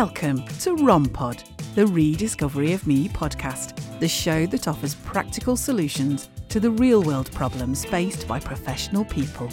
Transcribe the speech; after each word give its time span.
Welcome 0.00 0.46
to 0.58 0.76
ROMPod, 0.76 1.74
the 1.74 1.86
Rediscovery 1.86 2.74
of 2.74 2.86
Me 2.86 3.08
podcast, 3.08 3.98
the 3.98 4.06
show 4.06 4.44
that 4.44 4.68
offers 4.68 4.94
practical 4.94 5.56
solutions 5.56 6.28
to 6.50 6.60
the 6.60 6.70
real 6.70 7.02
world 7.02 7.32
problems 7.32 7.86
faced 7.86 8.28
by 8.28 8.38
professional 8.38 9.06
people. 9.06 9.48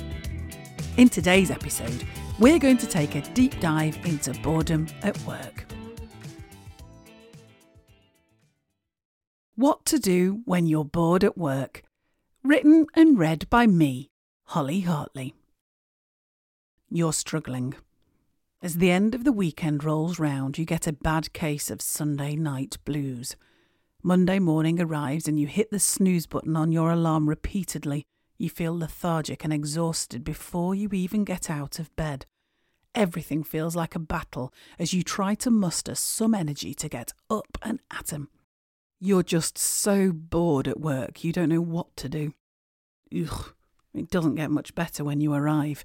In 0.98 1.07
today's 1.07 1.50
episode, 1.50 2.06
we're 2.39 2.60
going 2.60 2.75
to 2.79 2.88
take 2.88 3.16
a 3.16 3.21
deep 3.21 3.57
dive 3.61 3.98
into 4.06 4.34
boredom 4.42 4.88
at 5.02 5.18
work. 5.20 5.64
What 9.55 9.86
to 9.86 9.98
do 9.98 10.41
when 10.44 10.66
you're 10.66 10.84
bored 10.84 11.24
at 11.24 11.38
work. 11.38 11.83
Written 12.44 12.88
and 12.94 13.18
read 13.18 13.50
by 13.50 13.66
me, 13.66 14.10
Holly 14.47 14.82
Hartley. 14.82 15.36
You're 16.89 17.14
struggling. 17.14 17.75
As 18.64 18.78
the 18.78 18.92
end 18.92 19.14
of 19.14 19.26
the 19.26 19.34
weekend 19.34 19.84
rolls 19.84 20.20
round, 20.20 20.58
you 20.58 20.64
get 20.64 20.88
a 20.88 20.94
bad 20.94 21.34
case 21.34 21.70
of 21.70 21.82
Sunday 21.82 22.38
night 22.38 22.78
blues. 22.86 23.36
Monday 24.02 24.39
morning 24.39 24.80
arrives 24.80 25.28
and 25.28 25.38
you 25.38 25.48
hit 25.48 25.70
the 25.70 25.80
snooze 25.80 26.28
button 26.28 26.56
on 26.56 26.72
your 26.72 26.89
alarm 26.89 27.28
repeatedly. 27.28 28.06
You 28.38 28.50
feel 28.50 28.80
lethargic 28.80 29.44
and 29.44 29.52
exhausted 29.52 30.24
before 30.24 30.74
you 30.74 30.88
even 30.94 31.26
get 31.26 31.50
out 31.50 31.78
of 31.78 31.94
bed. 31.98 32.26
Everything 32.95 33.44
feels 33.44 33.76
like 33.76 33.95
a 33.95 34.00
battle 34.00 34.53
as 34.80 34.94
you 34.94 35.03
try 35.03 35.36
to 35.36 35.52
muster 35.52 35.94
some 35.94 36.34
energy 36.34 36.73
to 36.73 36.88
get 36.88 37.11
up 37.30 37.58
and 37.61 37.81
at 37.92 38.14
'em. 38.14 38.30
You're 38.98 39.23
just 39.23 39.58
so 39.58 40.14
bored 40.14 40.70
at 40.70 40.80
work 40.80 41.25
you 41.25 41.34
don't 41.34 41.50
know 41.50 41.59
what 41.59 41.98
to 41.98 42.08
do. 42.08 42.34
Ugh, 43.14 43.53
it 43.94 44.09
doesn't 44.09 44.36
get 44.36 44.52
much 44.52 44.73
better 44.73 45.03
when 45.03 45.20
you 45.20 45.33
arrive. 45.33 45.83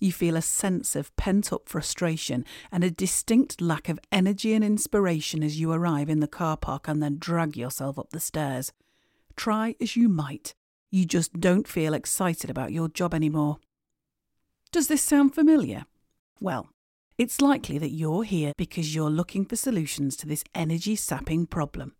You 0.00 0.12
feel 0.12 0.34
a 0.34 0.42
sense 0.42 0.96
of 0.96 1.14
pent 1.16 1.52
up 1.52 1.68
frustration 1.68 2.44
and 2.72 2.82
a 2.82 2.90
distinct 2.90 3.60
lack 3.60 3.88
of 3.90 4.00
energy 4.10 4.54
and 4.54 4.64
inspiration 4.64 5.42
as 5.42 5.60
you 5.60 5.70
arrive 5.70 6.08
in 6.08 6.20
the 6.20 6.26
car 6.26 6.56
park 6.56 6.88
and 6.88 7.02
then 7.02 7.18
drag 7.18 7.56
yourself 7.56 7.98
up 7.98 8.10
the 8.10 8.18
stairs. 8.18 8.72
Try 9.36 9.76
as 9.80 9.96
you 9.96 10.08
might, 10.08 10.54
you 10.90 11.04
just 11.04 11.38
don't 11.38 11.68
feel 11.68 11.92
excited 11.92 12.48
about 12.48 12.72
your 12.72 12.88
job 12.88 13.14
anymore. 13.14 13.58
Does 14.72 14.88
this 14.88 15.02
sound 15.02 15.34
familiar? 15.34 15.84
Well, 16.40 16.70
it's 17.18 17.42
likely 17.42 17.76
that 17.76 17.90
you're 17.90 18.24
here 18.24 18.52
because 18.56 18.94
you're 18.94 19.10
looking 19.10 19.44
for 19.44 19.56
solutions 19.56 20.16
to 20.16 20.26
this 20.26 20.44
energy 20.54 20.96
sapping 20.96 21.46
problem. 21.46 21.94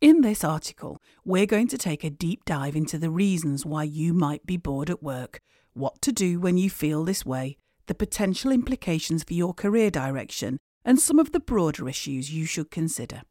In 0.00 0.20
this 0.20 0.44
article, 0.44 1.00
we're 1.24 1.46
going 1.46 1.68
to 1.68 1.78
take 1.78 2.04
a 2.04 2.10
deep 2.10 2.44
dive 2.44 2.76
into 2.76 2.98
the 2.98 3.08
reasons 3.08 3.64
why 3.64 3.84
you 3.84 4.12
might 4.12 4.44
be 4.44 4.58
bored 4.58 4.90
at 4.90 5.02
work, 5.02 5.40
what 5.72 6.02
to 6.02 6.12
do 6.12 6.38
when 6.38 6.58
you 6.58 6.68
feel 6.68 7.02
this 7.02 7.24
way, 7.24 7.56
the 7.86 7.94
potential 7.94 8.52
implications 8.52 9.24
for 9.24 9.32
your 9.32 9.54
career 9.54 9.90
direction, 9.90 10.58
and 10.84 11.00
some 11.00 11.18
of 11.18 11.32
the 11.32 11.40
broader 11.40 11.88
issues 11.88 12.30
you 12.30 12.44
should 12.44 12.70
consider. 12.70 13.22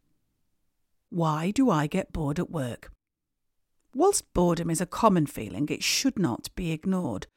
Why 1.11 1.51
do 1.51 1.69
I 1.69 1.85
get 1.85 2.11
bored 2.11 2.39
at 2.39 2.49
work? 2.49 2.91
Whilst 3.93 4.33
boredom 4.33 4.71
is 4.71 4.81
a 4.81 4.87
common 4.87 5.27
feeling, 5.27 5.67
it 5.69 5.83
should 5.83 6.17
not 6.17 6.49
be 6.55 6.71
ignored. 6.71 7.27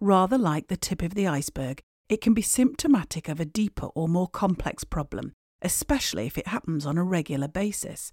Rather 0.00 0.36
like 0.36 0.66
the 0.66 0.76
tip 0.76 1.02
of 1.02 1.14
the 1.14 1.28
iceberg, 1.28 1.82
it 2.08 2.20
can 2.20 2.34
be 2.34 2.42
symptomatic 2.42 3.28
of 3.28 3.38
a 3.38 3.44
deeper 3.44 3.86
or 3.94 4.08
more 4.08 4.28
complex 4.28 4.82
problem, 4.82 5.34
especially 5.62 6.26
if 6.26 6.36
it 6.36 6.48
happens 6.48 6.84
on 6.84 6.98
a 6.98 7.04
regular 7.04 7.46
basis. 7.46 8.12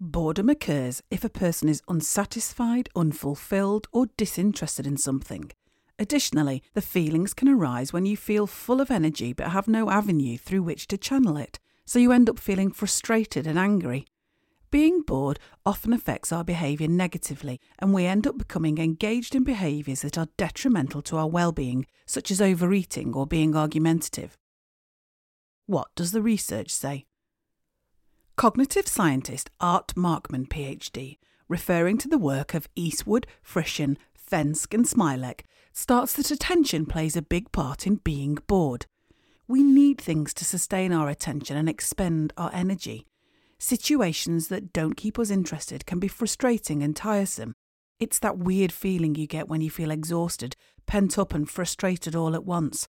Boredom 0.00 0.50
occurs 0.50 1.02
if 1.10 1.24
a 1.24 1.28
person 1.28 1.68
is 1.68 1.82
unsatisfied, 1.88 2.88
unfulfilled, 2.96 3.86
or 3.92 4.06
disinterested 4.16 4.86
in 4.86 4.96
something. 4.96 5.50
Additionally, 5.98 6.62
the 6.74 6.82
feelings 6.82 7.32
can 7.32 7.48
arise 7.48 7.92
when 7.92 8.04
you 8.04 8.16
feel 8.16 8.46
full 8.46 8.80
of 8.80 8.90
energy 8.90 9.32
but 9.32 9.52
have 9.52 9.68
no 9.68 9.90
avenue 9.90 10.36
through 10.36 10.62
which 10.62 10.88
to 10.88 10.98
channel 10.98 11.36
it, 11.36 11.60
so 11.86 11.98
you 11.98 12.10
end 12.10 12.28
up 12.28 12.38
feeling 12.38 12.72
frustrated 12.72 13.46
and 13.46 13.58
angry. 13.58 14.04
Being 14.72 15.02
bored 15.02 15.38
often 15.64 15.92
affects 15.92 16.32
our 16.32 16.42
behaviour 16.42 16.88
negatively, 16.88 17.60
and 17.78 17.94
we 17.94 18.06
end 18.06 18.26
up 18.26 18.36
becoming 18.36 18.78
engaged 18.78 19.36
in 19.36 19.44
behaviours 19.44 20.02
that 20.02 20.18
are 20.18 20.26
detrimental 20.36 21.00
to 21.02 21.16
our 21.16 21.28
well-being, 21.28 21.86
such 22.06 22.32
as 22.32 22.42
overeating 22.42 23.14
or 23.14 23.24
being 23.24 23.54
argumentative. 23.54 24.36
What 25.66 25.94
does 25.94 26.10
the 26.10 26.22
research 26.22 26.70
say? 26.70 27.06
Cognitive 28.36 28.88
scientist 28.88 29.48
Art 29.60 29.94
Markman, 29.94 30.48
PhD, 30.48 31.18
referring 31.48 31.98
to 31.98 32.08
the 32.08 32.18
work 32.18 32.52
of 32.52 32.68
Eastwood, 32.74 33.28
Frischen, 33.46 33.96
Fenske, 34.18 34.74
and 34.74 34.84
Smilek, 34.84 35.42
starts 35.72 36.14
that 36.14 36.32
attention 36.32 36.84
plays 36.84 37.16
a 37.16 37.22
big 37.22 37.52
part 37.52 37.86
in 37.86 37.96
being 37.96 38.36
bored. 38.48 38.86
We 39.46 39.62
need 39.62 40.00
things 40.00 40.34
to 40.34 40.44
sustain 40.44 40.92
our 40.92 41.08
attention 41.08 41.56
and 41.56 41.68
expend 41.68 42.32
our 42.36 42.50
energy. 42.52 43.06
Situations 43.60 44.48
that 44.48 44.72
don't 44.72 44.96
keep 44.96 45.16
us 45.16 45.30
interested 45.30 45.86
can 45.86 46.00
be 46.00 46.08
frustrating 46.08 46.82
and 46.82 46.96
tiresome. 46.96 47.54
It's 48.00 48.18
that 48.18 48.36
weird 48.36 48.72
feeling 48.72 49.14
you 49.14 49.28
get 49.28 49.48
when 49.48 49.60
you 49.60 49.70
feel 49.70 49.92
exhausted, 49.92 50.56
pent 50.86 51.18
up, 51.18 51.34
and 51.34 51.48
frustrated 51.48 52.16
all 52.16 52.34
at 52.34 52.44
once. 52.44 52.88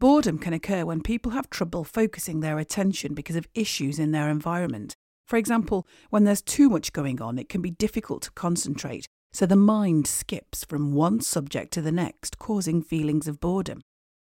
Boredom 0.00 0.38
can 0.38 0.52
occur 0.52 0.84
when 0.84 1.02
people 1.02 1.32
have 1.32 1.50
trouble 1.50 1.82
focusing 1.82 2.38
their 2.38 2.58
attention 2.58 3.14
because 3.14 3.34
of 3.34 3.48
issues 3.54 3.98
in 3.98 4.12
their 4.12 4.28
environment. 4.28 4.94
For 5.26 5.36
example, 5.36 5.88
when 6.10 6.22
there's 6.22 6.40
too 6.40 6.68
much 6.70 6.92
going 6.92 7.20
on, 7.20 7.36
it 7.36 7.48
can 7.48 7.60
be 7.60 7.72
difficult 7.72 8.22
to 8.22 8.30
concentrate, 8.30 9.08
so 9.32 9.44
the 9.44 9.56
mind 9.56 10.06
skips 10.06 10.64
from 10.64 10.92
one 10.94 11.20
subject 11.20 11.72
to 11.72 11.82
the 11.82 11.90
next, 11.90 12.38
causing 12.38 12.80
feelings 12.80 13.26
of 13.26 13.40
boredom. 13.40 13.80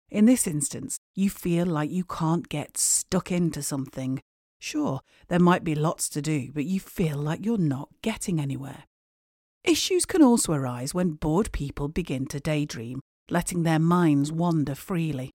In 0.09 0.26
this 0.26 0.46
instance, 0.46 0.98
you 1.16 1.30
feel 1.30 1.66
like 1.66 1.90
you 1.90 2.03
can't 2.03 2.50
get 2.50 2.78
stuck 2.78 3.32
into 3.32 3.64
something. 3.64 4.20
Sure, 4.59 5.00
there 5.30 5.40
might 5.40 5.64
be 5.64 5.74
lots 5.74 6.09
to 6.09 6.22
do, 6.22 6.52
but 6.53 6.66
you 6.66 6.82
feel 6.82 7.18
like 7.18 7.46
you're 7.46 7.58
not 7.58 7.88
getting 8.02 8.42
anywhere. 8.42 8.84
Issues 9.64 10.06
can 10.06 10.22
also 10.22 10.52
arise 10.52 10.94
when 10.94 11.12
bored 11.12 11.53
people 11.53 11.88
begin 11.88 12.26
to 12.28 12.42
daydream, 12.42 13.00
letting 13.30 13.64
their 13.64 13.80
minds 13.80 14.34
wander 14.34 14.76
freely. 14.76 15.32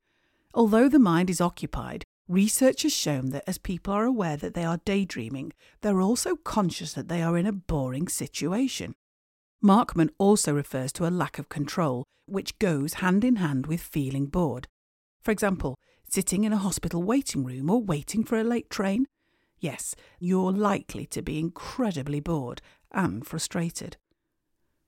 Although 0.56 0.88
the 0.88 0.98
mind 0.98 1.28
is 1.28 1.42
occupied, 1.42 2.06
research 2.28 2.84
has 2.84 2.92
shown 2.94 3.28
that 3.28 3.44
as 3.46 3.58
people 3.58 3.92
are 3.92 4.06
aware 4.06 4.38
that 4.38 4.54
they 4.54 4.64
are 4.64 4.80
daydreaming, 4.86 5.52
they're 5.82 6.00
also 6.00 6.34
conscious 6.34 6.94
that 6.94 7.08
they 7.08 7.20
are 7.20 7.36
in 7.36 7.44
a 7.44 7.52
boring 7.52 8.08
situation. 8.08 8.94
Markman 9.62 10.08
also 10.16 10.54
refers 10.54 10.92
to 10.94 11.06
a 11.06 11.12
lack 11.12 11.38
of 11.38 11.50
control, 11.50 12.04
which 12.24 12.58
goes 12.58 12.94
hand 12.94 13.22
in 13.22 13.36
hand 13.36 13.66
with 13.66 13.82
feeling 13.82 14.28
bored. 14.28 14.66
For 15.20 15.30
example, 15.30 15.76
sitting 16.08 16.44
in 16.44 16.54
a 16.54 16.58
hospital 16.58 17.02
waiting 17.02 17.44
room 17.44 17.68
or 17.68 17.82
waiting 17.82 18.24
for 18.24 18.38
a 18.38 18.44
late 18.44 18.70
train. 18.70 19.08
Yes, 19.58 19.94
you're 20.18 20.52
likely 20.52 21.04
to 21.08 21.20
be 21.20 21.38
incredibly 21.38 22.20
bored 22.20 22.62
and 22.92 23.26
frustrated. 23.26 23.98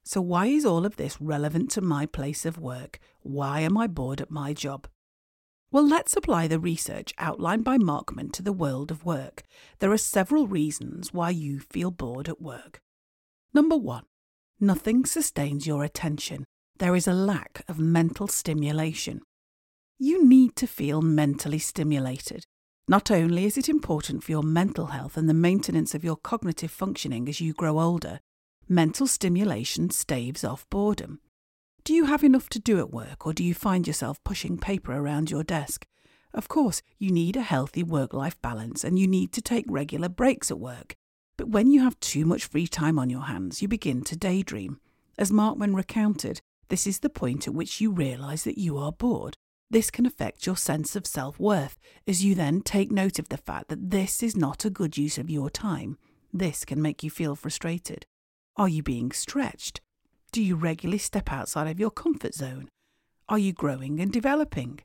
So, 0.03 0.23
why 0.23 0.47
is 0.47 0.65
all 0.65 0.87
of 0.87 0.97
this 0.97 1.21
relevant 1.21 1.71
to 1.73 1.83
my 1.83 2.07
place 2.07 2.47
of 2.47 2.57
work? 2.57 2.99
Why 3.21 3.61
am 3.61 3.77
I 3.77 3.87
bored 3.87 4.23
at 4.23 4.31
my 4.31 4.55
job? 4.55 4.89
Well, 5.71 5.87
let's 5.87 6.17
apply 6.17 6.49
the 6.49 6.59
research 6.59 7.13
outlined 7.19 7.65
by 7.65 7.79
Markman 7.79 8.33
to 8.33 8.43
the 8.43 8.53
world 8.53 8.91
of 8.91 9.05
work. 9.05 9.43
There 9.81 9.93
are 9.93 9.99
several 9.99 10.47
reasons 10.47 11.13
why 11.13 11.31
you 11.31 11.61
feel 11.61 11.91
bored 11.91 12.29
at 12.29 12.41
work. 12.41 12.81
Number 13.53 13.77
one, 13.77 14.05
Nothing 14.61 15.05
sustains 15.05 15.69
your 15.69 15.85
attention. 15.85 16.45
There 16.79 16.97
is 16.97 17.07
a 17.07 17.13
lack 17.13 17.63
of 17.69 17.79
mental 17.79 18.27
stimulation. 18.27 19.21
You 20.01 20.27
need 20.27 20.57
to 20.57 20.67
feel 20.67 21.01
mentally 21.01 21.61
stimulated. 21.61 22.45
Not 22.89 23.09
only 23.09 23.45
is 23.45 23.57
it 23.57 23.69
important 23.69 24.25
for 24.25 24.33
your 24.33 24.43
mental 24.43 24.87
health 24.87 25.17
and 25.17 25.29
the 25.29 25.35
maintenance 25.35 25.95
of 25.95 26.03
your 26.03 26.17
cognitive 26.17 26.73
functioning 26.73 27.29
as 27.29 27.41
you 27.41 27.53
grow 27.53 27.79
older, 27.79 28.19
mental 28.69 29.07
stimulation 29.07 29.91
staves 29.91 30.43
off 30.43 30.69
boredom. 30.71 31.21
Do 31.89 31.95
you 31.95 32.05
have 32.05 32.23
enough 32.23 32.51
to 32.51 32.59
do 32.59 32.79
at 32.81 32.93
work 32.93 33.27
or 33.27 33.33
do 33.33 33.43
you 33.43 33.55
find 33.55 33.87
yourself 33.87 34.23
pushing 34.23 34.59
paper 34.59 34.93
around 34.93 35.31
your 35.31 35.43
desk? 35.43 35.87
Of 36.35 36.47
course, 36.47 36.83
you 36.99 37.11
need 37.11 37.35
a 37.35 37.41
healthy 37.41 37.83
work 37.83 38.13
life 38.13 38.39
balance 38.43 38.85
and 38.85 38.99
you 38.99 39.07
need 39.07 39.33
to 39.33 39.41
take 39.41 39.65
regular 39.67 40.11
breaks 40.11 40.51
at 40.51 40.59
work. 40.59 40.97
But 41.39 41.49
when 41.49 41.71
you 41.71 41.81
have 41.81 41.99
too 41.99 42.27
much 42.27 42.45
free 42.45 42.67
time 42.67 42.99
on 42.99 43.09
your 43.09 43.23
hands, 43.23 43.63
you 43.63 43.69
begin 43.69 44.03
to 44.03 44.17
daydream. 44.19 44.81
As 45.17 45.31
Markman 45.31 45.75
recounted, 45.75 46.43
this 46.69 46.87
is 46.87 46.99
the 46.99 47.09
point 47.09 47.49
at 47.49 47.55
which 47.55 47.81
you 47.81 47.91
realise 47.91 48.45
that 48.45 48.59
you 48.59 48.77
are 48.77 48.93
bored. 48.93 49.39
This 49.71 49.91
can 49.91 50.05
affect 50.05 50.45
your 50.45 50.59
sense 50.59 50.95
of 50.95 51.07
self 51.07 51.41
worth, 51.41 51.79
as 52.07 52.23
you 52.23 52.35
then 52.35 52.61
take 52.61 52.93
note 52.93 53.19
of 53.19 53.31
the 53.31 53.39
fact 53.39 53.69
that 53.69 53.91
this 53.91 54.23
is 54.23 54.37
not 54.37 54.67
a 54.67 54.71
good 54.71 54.99
use 54.99 55.17
of 55.17 55.31
your 55.31 55.49
time. 55.49 55.97
This 56.35 56.67
can 56.67 56.83
make 56.83 57.03
you 57.03 57.09
feel 57.09 57.35
frustrated. 57.35 58.05
Are 58.57 58.69
you 58.69 58.83
being 58.83 59.11
stretched? 59.11 59.81
Do 60.31 60.43
you 60.43 60.57
regularly 60.57 60.99
step 60.99 61.33
outside 61.33 61.69
of 61.69 61.81
your 61.81 61.91
comfort 61.91 62.35
zone? 62.35 62.69
Are 63.29 63.39
you 63.39 63.53
growing 63.53 63.99
and 63.99 64.13
developing? 64.13 64.81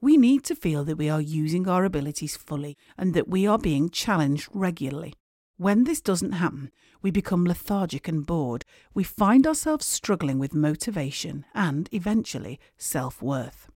We 0.00 0.16
need 0.16 0.44
to 0.44 0.54
feel 0.54 0.84
that 0.84 0.96
we 0.96 1.10
are 1.10 1.20
using 1.20 1.68
our 1.68 1.84
abilities 1.84 2.36
fully 2.36 2.76
and 2.96 3.12
that 3.14 3.28
we 3.28 3.46
are 3.46 3.58
being 3.58 3.90
challenged 3.90 4.48
regularly. 4.52 5.14
When 5.56 5.84
this 5.84 6.00
doesn't 6.00 6.32
happen, 6.32 6.70
we 7.02 7.10
become 7.10 7.44
lethargic 7.44 8.08
and 8.08 8.24
bored. 8.24 8.64
We 8.94 9.04
find 9.04 9.46
ourselves 9.46 9.86
struggling 9.86 10.38
with 10.38 10.54
motivation 10.54 11.44
and, 11.52 11.88
eventually, 11.92 12.58
self 12.78 13.20
worth. 13.20 13.68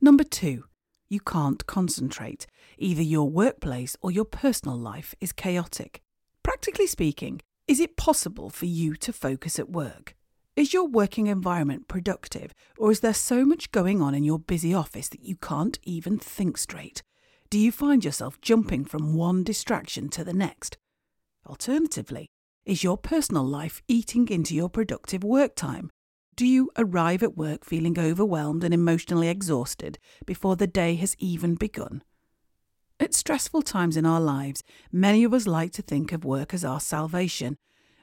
Number 0.00 0.24
two, 0.24 0.64
You 1.12 1.18
can't 1.18 1.66
concentrate. 1.66 2.46
Either 2.78 3.02
your 3.02 3.28
workplace 3.28 3.96
or 4.00 4.12
your 4.12 4.24
personal 4.24 4.78
life 4.78 5.12
is 5.20 5.32
chaotic. 5.32 6.00
Practically 6.44 6.86
speaking, 6.86 7.40
is 7.70 7.78
it 7.78 7.96
possible 7.96 8.50
for 8.50 8.66
you 8.66 8.96
to 8.96 9.12
focus 9.12 9.56
at 9.56 9.70
work? 9.70 10.16
Is 10.56 10.74
your 10.74 10.88
working 10.88 11.28
environment 11.28 11.86
productive, 11.86 12.52
or 12.76 12.90
is 12.90 12.98
there 12.98 13.14
so 13.14 13.44
much 13.44 13.70
going 13.70 14.02
on 14.02 14.12
in 14.12 14.24
your 14.24 14.40
busy 14.40 14.74
office 14.74 15.08
that 15.10 15.22
you 15.22 15.36
can't 15.36 15.78
even 15.84 16.18
think 16.18 16.58
straight? 16.58 17.04
Do 17.48 17.60
you 17.60 17.70
find 17.70 18.04
yourself 18.04 18.40
jumping 18.40 18.84
from 18.84 19.14
one 19.14 19.44
distraction 19.44 20.08
to 20.08 20.24
the 20.24 20.32
next? 20.32 20.78
Alternatively, 21.46 22.26
is 22.64 22.82
your 22.82 22.98
personal 22.98 23.44
life 23.44 23.82
eating 23.86 24.26
into 24.26 24.52
your 24.52 24.68
productive 24.68 25.22
work 25.22 25.54
time? 25.54 25.90
Do 26.34 26.48
you 26.48 26.70
arrive 26.76 27.22
at 27.22 27.36
work 27.36 27.64
feeling 27.64 28.00
overwhelmed 28.00 28.64
and 28.64 28.74
emotionally 28.74 29.28
exhausted 29.28 29.96
before 30.26 30.56
the 30.56 30.66
day 30.66 30.96
has 30.96 31.14
even 31.20 31.54
begun? 31.54 32.02
At 33.00 33.14
stressful 33.14 33.62
times 33.62 33.96
in 33.96 34.04
our 34.04 34.20
lives, 34.20 34.62
many 34.92 35.24
of 35.24 35.32
us 35.32 35.46
like 35.46 35.72
to 35.72 35.82
think 35.82 36.12
of 36.12 36.22
work 36.22 36.52
as 36.52 36.66
our 36.66 36.80
salvation, 36.80 37.56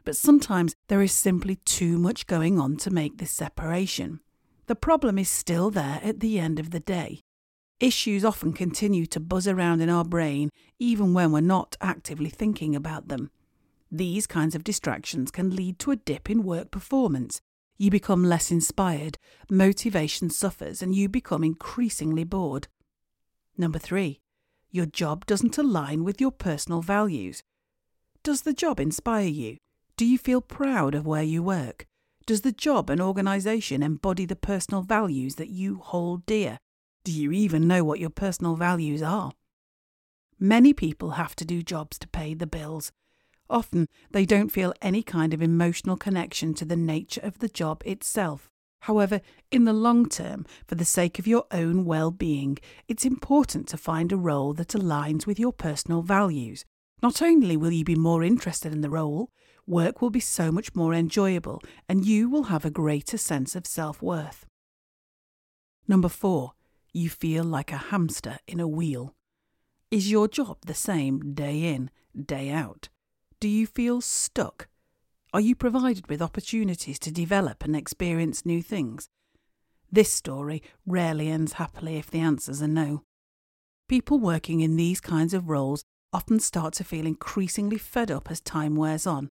but 0.04 0.18
sometimes 0.18 0.76
there 0.88 1.04
is 1.04 1.12
simply 1.12 1.58
too 1.58 2.00
much 2.00 2.26
going 2.26 2.60
on 2.60 2.78
to 2.78 2.90
make 2.90 3.20
this 3.20 3.30
separation. 3.30 4.22
The 4.66 4.76
problem 4.76 5.20
is 5.20 5.30
still 5.30 5.70
there 5.70 6.02
at 6.04 6.20
the 6.20 6.40
end 6.40 6.60
of 6.60 6.72
the 6.72 6.80
day. 6.80 7.22
Issues 7.80 8.26
often 8.26 8.54
continue 8.54 9.06
to 9.06 9.20
buzz 9.20 9.48
around 9.48 9.82
in 9.82 9.90
our 9.90 10.04
brain 10.04 10.50
even 10.80 11.14
when 11.14 11.32
we're 11.32 11.42
not 11.42 11.78
actively 11.80 12.32
thinking 12.32 12.76
about 12.76 13.08
them. 13.08 13.30
These 13.92 14.26
kinds 14.26 14.56
of 14.56 14.64
distractions 14.64 15.30
can 15.30 15.56
lead 15.56 15.78
to 15.80 15.92
a 15.92 15.96
dip 15.96 16.28
in 16.28 16.42
work 16.42 16.72
performance, 16.72 17.40
you 17.78 17.92
become 17.92 18.24
less 18.24 18.50
inspired, 18.50 19.20
motivation 19.48 20.32
suffers, 20.32 20.82
and 20.82 20.96
you 20.96 21.08
become 21.08 21.44
increasingly 21.44 22.24
bored. 22.24 22.68
Number 23.56 23.78
three, 23.78 24.22
your 24.72 24.86
job 24.86 25.26
doesn't 25.26 25.58
align 25.58 26.04
with 26.04 26.22
your 26.22 26.32
personal 26.32 26.82
values. 26.82 27.42
Does 28.24 28.42
the 28.42 28.54
job 28.54 28.80
inspire 28.80 29.28
you? 29.28 29.58
Do 29.96 30.06
you 30.06 30.18
feel 30.18 30.42
proud 30.42 30.96
of 30.96 31.06
where 31.06 31.24
you 31.24 31.42
work? 31.42 31.86
Does 32.26 32.42
the 32.42 32.52
job 32.52 32.90
and 32.90 33.02
organisation 33.02 33.82
embody 33.82 34.26
the 34.26 34.36
personal 34.36 34.82
values 34.82 35.36
that 35.36 35.50
you 35.50 35.78
hold 35.78 36.26
dear? 36.26 36.58
Do 37.04 37.12
you 37.12 37.32
even 37.32 37.68
know 37.68 37.84
what 37.84 38.00
your 38.00 38.10
personal 38.10 38.56
values 38.56 39.02
are? 39.02 39.32
Many 40.40 40.74
people 40.74 41.12
have 41.12 41.36
to 41.38 41.46
do 41.46 41.64
jobs 41.64 41.98
to 42.00 42.08
pay 42.08 42.34
the 42.34 42.46
bills, 42.46 42.92
Often 43.50 43.88
they 44.12 44.26
don't 44.26 44.52
feel 44.52 44.74
any 44.82 45.04
kind 45.04 45.34
of 45.34 45.42
emotional 45.42 45.98
connection 45.98 46.54
to 46.56 46.66
the 46.66 46.76
nature 46.76 47.22
of 47.22 47.40
the 47.40 47.48
job 47.48 47.82
itself. 47.86 48.50
However, 48.82 49.22
in 49.52 49.66
the 49.66 49.74
long 49.74 50.08
term, 50.08 50.46
for 50.66 50.76
the 50.76 50.86
sake 50.86 51.20
of 51.20 51.28
your 51.28 51.46
own 51.52 51.86
well 51.86 52.12
being, 52.12 52.58
it's 52.88 53.06
important 53.06 53.68
to 53.70 53.78
find 53.78 54.12
a 54.12 54.18
role 54.18 54.54
that 54.54 54.70
aligns 54.70 55.26
with 55.26 55.40
your 55.40 55.54
personal 55.54 56.02
values. 56.02 56.64
Not 57.02 57.22
only 57.22 57.58
will 57.58 57.72
you 57.72 57.84
be 57.84 57.96
more 57.96 58.24
interested 58.24 58.74
in 58.74 58.82
the 58.82 58.90
role, 58.90 59.30
work 59.66 60.02
will 60.02 60.10
be 60.10 60.20
so 60.20 60.52
much 60.52 60.74
more 60.74 60.94
enjoyable 60.94 61.62
and 61.88 62.06
you 62.06 62.30
will 62.30 62.44
have 62.44 62.66
a 62.66 62.72
greater 62.72 63.18
sense 63.18 63.56
of 63.56 63.68
self 63.68 64.02
worth. 64.02 64.46
Number 65.88 66.10
four, 66.10 66.54
you 66.94 67.10
feel 67.10 67.44
like 67.44 67.72
a 67.72 67.78
hamster 67.78 68.40
in 68.48 68.60
a 68.60 68.68
wheel. 68.68 69.14
Is 69.92 70.12
your 70.12 70.28
job 70.28 70.58
the 70.66 70.74
same 70.74 71.34
day 71.34 71.74
in, 71.74 71.92
day 72.16 72.50
out? 72.50 72.90
Do 73.40 73.48
you 73.48 73.68
feel 73.68 74.02
stuck? 74.02 74.68
Are 75.38 75.50
you 75.50 75.54
provided 75.54 76.08
with 76.08 76.20
opportunities 76.20 76.98
to 76.98 77.12
develop 77.12 77.64
and 77.64 77.76
experience 77.76 78.44
new 78.44 78.64
things? 78.64 79.08
This 79.92 80.12
story 80.12 80.64
rarely 80.84 81.30
ends 81.30 81.54
happily 81.54 81.98
if 81.98 82.10
the 82.10 82.22
answers 82.22 82.60
are 82.60 82.68
no. 82.68 83.04
People 83.88 84.18
working 84.18 84.62
in 84.62 84.78
these 84.78 85.00
kinds 85.00 85.36
of 85.36 85.48
roles 85.48 85.84
often 86.12 86.40
start 86.40 86.74
to 86.74 86.84
feel 86.84 87.06
increasingly 87.06 87.78
fed 87.78 88.10
up 88.10 88.32
as 88.32 88.42
time 88.42 88.76
wears 88.76 89.06
on. 89.06 89.30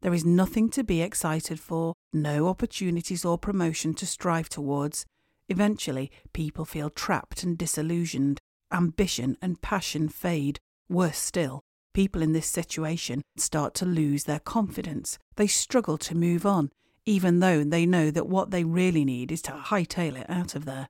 There 0.00 0.14
is 0.14 0.24
nothing 0.24 0.70
to 0.70 0.82
be 0.82 1.02
excited 1.02 1.60
for, 1.60 1.92
no 2.14 2.48
opportunities 2.48 3.22
or 3.22 3.36
promotion 3.36 3.92
to 3.96 4.06
strive 4.06 4.48
towards. 4.48 5.04
Eventually, 5.50 6.10
people 6.32 6.64
feel 6.64 6.88
trapped 6.88 7.42
and 7.42 7.58
disillusioned. 7.58 8.38
Ambition 8.72 9.36
and 9.42 9.60
passion 9.60 10.08
fade. 10.08 10.60
Worse 10.88 11.18
still, 11.18 11.60
People 11.94 12.22
in 12.22 12.32
this 12.32 12.46
situation 12.46 13.22
start 13.36 13.74
to 13.74 13.84
lose 13.84 14.24
their 14.24 14.40
confidence. 14.40 15.18
They 15.36 15.46
struggle 15.46 15.98
to 15.98 16.16
move 16.16 16.46
on, 16.46 16.70
even 17.04 17.40
though 17.40 17.64
they 17.64 17.84
know 17.84 18.10
that 18.10 18.28
what 18.28 18.50
they 18.50 18.64
really 18.64 19.04
need 19.04 19.30
is 19.30 19.42
to 19.42 19.52
hightail 19.52 20.18
it 20.18 20.28
out 20.30 20.54
of 20.54 20.64
there. 20.64 20.88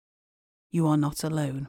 You 0.71 0.87
are 0.87 0.97
not 0.97 1.25
alone. 1.25 1.69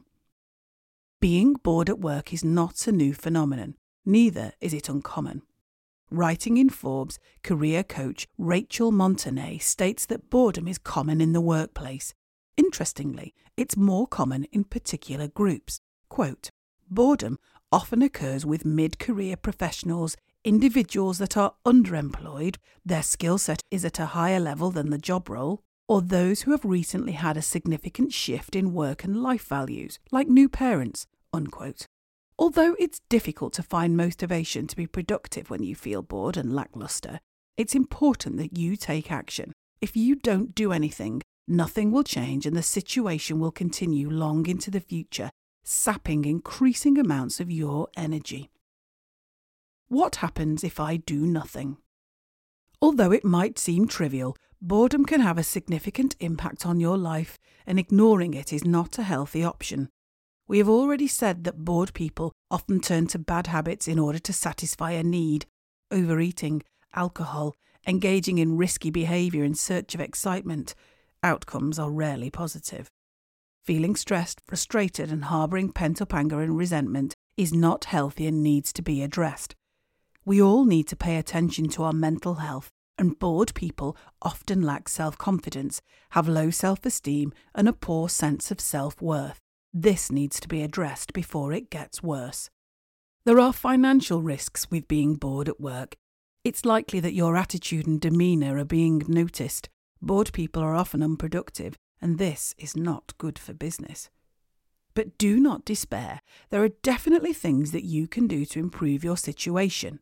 Being 1.20 1.54
bored 1.54 1.88
at 1.88 2.00
work 2.00 2.32
is 2.32 2.44
not 2.44 2.86
a 2.86 2.92
new 2.92 3.14
phenomenon, 3.14 3.74
neither 4.04 4.52
is 4.60 4.72
it 4.72 4.88
uncommon. 4.88 5.42
Writing 6.10 6.58
in 6.58 6.68
Forbes, 6.68 7.18
career 7.42 7.82
coach 7.82 8.28
Rachel 8.38 8.92
Montañez 8.92 9.62
states 9.62 10.06
that 10.06 10.30
boredom 10.30 10.68
is 10.68 10.78
common 10.78 11.20
in 11.20 11.32
the 11.32 11.40
workplace. 11.40 12.14
Interestingly, 12.56 13.34
it's 13.56 13.76
more 13.76 14.06
common 14.06 14.44
in 14.52 14.64
particular 14.64 15.26
groups. 15.26 15.80
Quote, 16.08 16.50
Boredom 16.90 17.38
often 17.74 18.02
occurs 18.02 18.46
with 18.46 18.64
mid 18.64 19.00
career 19.00 19.36
professionals, 19.36 20.16
individuals 20.44 21.18
that 21.18 21.36
are 21.36 21.54
underemployed, 21.66 22.54
their 22.86 23.02
skill 23.02 23.36
set 23.36 23.60
is 23.68 23.84
at 23.84 23.98
a 23.98 24.14
higher 24.14 24.38
level 24.38 24.70
than 24.70 24.90
the 24.90 24.96
job 25.10 25.28
role, 25.28 25.60
or 25.88 26.00
those 26.00 26.42
who 26.42 26.52
have 26.52 26.64
recently 26.64 27.14
had 27.14 27.36
a 27.36 27.42
significant 27.42 28.12
shift 28.12 28.54
in 28.54 28.72
work 28.74 29.02
and 29.02 29.20
life 29.20 29.48
values, 29.48 29.98
like 30.12 30.28
new 30.28 30.48
parents. 30.48 31.08
Unquote. 31.32 31.88
Although 32.38 32.76
it's 32.78 33.00
difficult 33.08 33.52
to 33.54 33.62
find 33.64 33.96
motivation 33.96 34.68
to 34.68 34.76
be 34.76 34.86
productive 34.86 35.50
when 35.50 35.64
you 35.64 35.74
feel 35.74 36.00
bored 36.00 36.36
and 36.36 36.54
lackluster, 36.54 37.18
it's 37.56 37.74
important 37.74 38.36
that 38.36 38.56
you 38.56 38.76
take 38.76 39.10
action. 39.10 39.52
If 39.80 39.96
you 39.96 40.14
don't 40.14 40.54
do 40.54 40.70
anything, 40.70 41.22
nothing 41.48 41.90
will 41.90 42.04
change 42.04 42.46
and 42.46 42.56
the 42.56 42.62
situation 42.62 43.40
will 43.40 43.50
continue 43.50 44.08
long 44.08 44.46
into 44.46 44.70
the 44.70 44.80
future 44.80 45.32
sapping 45.64 46.24
increasing 46.24 46.98
amounts 46.98 47.40
of 47.40 47.50
your 47.50 47.88
energy. 47.96 48.50
What 49.88 50.16
happens 50.16 50.62
if 50.62 50.78
I 50.78 50.98
do 50.98 51.26
nothing? 51.26 51.78
Although 52.80 53.12
it 53.12 53.24
might 53.24 53.58
seem 53.58 53.88
trivial, 53.88 54.36
boredom 54.60 55.04
can 55.04 55.20
have 55.20 55.38
a 55.38 55.42
significant 55.42 56.14
impact 56.20 56.66
on 56.66 56.80
your 56.80 56.98
life, 56.98 57.38
and 57.66 57.78
ignoring 57.78 58.34
it 58.34 58.52
is 58.52 58.64
not 58.64 58.98
a 58.98 59.02
healthy 59.02 59.42
option. 59.42 59.88
We 60.46 60.58
have 60.58 60.68
already 60.68 61.06
said 61.06 61.44
that 61.44 61.64
bored 61.64 61.94
people 61.94 62.32
often 62.50 62.80
turn 62.80 63.06
to 63.08 63.18
bad 63.18 63.46
habits 63.46 63.88
in 63.88 63.98
order 63.98 64.18
to 64.18 64.32
satisfy 64.32 64.92
a 64.92 65.02
need 65.02 65.46
overeating, 65.90 66.62
alcohol, 66.94 67.54
engaging 67.86 68.38
in 68.38 68.56
risky 68.56 68.90
behaviour 68.90 69.44
in 69.44 69.54
search 69.54 69.94
of 69.94 70.00
excitement. 70.00 70.74
Outcomes 71.22 71.78
are 71.78 71.90
rarely 71.90 72.30
positive. 72.30 72.90
Feeling 73.64 73.96
stressed, 73.96 74.42
frustrated, 74.46 75.10
and 75.10 75.24
harbouring 75.24 75.72
pent 75.72 76.02
up 76.02 76.12
anger 76.12 76.42
and 76.42 76.54
resentment 76.54 77.14
is 77.38 77.54
not 77.54 77.86
healthy 77.86 78.26
and 78.26 78.42
needs 78.42 78.74
to 78.74 78.82
be 78.82 79.02
addressed. 79.02 79.54
We 80.26 80.42
all 80.42 80.66
need 80.66 80.86
to 80.88 80.96
pay 80.96 81.16
attention 81.16 81.68
to 81.70 81.84
our 81.84 81.94
mental 81.94 82.34
health, 82.34 82.68
and 82.98 83.18
bored 83.18 83.54
people 83.54 83.96
often 84.20 84.60
lack 84.60 84.90
self 84.90 85.16
confidence, 85.16 85.80
have 86.10 86.28
low 86.28 86.50
self 86.50 86.84
esteem, 86.84 87.32
and 87.54 87.66
a 87.66 87.72
poor 87.72 88.10
sense 88.10 88.50
of 88.50 88.60
self 88.60 89.00
worth. 89.00 89.38
This 89.72 90.12
needs 90.12 90.40
to 90.40 90.48
be 90.48 90.60
addressed 90.60 91.14
before 91.14 91.54
it 91.54 91.70
gets 91.70 92.02
worse. 92.02 92.50
There 93.24 93.40
are 93.40 93.52
financial 93.52 94.20
risks 94.20 94.70
with 94.70 94.86
being 94.88 95.14
bored 95.14 95.48
at 95.48 95.58
work. 95.58 95.96
It's 96.44 96.66
likely 96.66 97.00
that 97.00 97.14
your 97.14 97.34
attitude 97.34 97.86
and 97.86 97.98
demeanour 97.98 98.58
are 98.58 98.64
being 98.66 99.02
noticed. 99.08 99.70
Bored 100.02 100.34
people 100.34 100.62
are 100.62 100.74
often 100.74 101.02
unproductive 101.02 101.78
and 102.04 102.18
this 102.18 102.54
is 102.58 102.76
not 102.76 103.16
good 103.16 103.38
for 103.38 103.54
business. 103.54 104.10
But 104.92 105.16
do 105.16 105.40
not 105.40 105.64
despair. 105.64 106.20
There 106.50 106.62
are 106.62 106.68
definitely 106.68 107.32
things 107.32 107.70
that 107.70 107.82
you 107.82 108.06
can 108.06 108.26
do 108.26 108.44
to 108.44 108.60
improve 108.60 109.02
your 109.02 109.16
situation. 109.16 110.00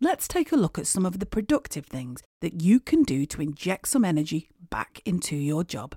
Let's 0.00 0.26
take 0.26 0.50
a 0.50 0.56
look 0.56 0.80
at 0.80 0.88
some 0.88 1.06
of 1.06 1.20
the 1.20 1.26
productive 1.26 1.86
things 1.86 2.24
that 2.40 2.60
you 2.60 2.80
can 2.80 3.04
do 3.04 3.24
to 3.26 3.40
inject 3.40 3.86
some 3.86 4.04
energy 4.04 4.50
back 4.68 5.00
into 5.04 5.36
your 5.36 5.62
job. 5.62 5.94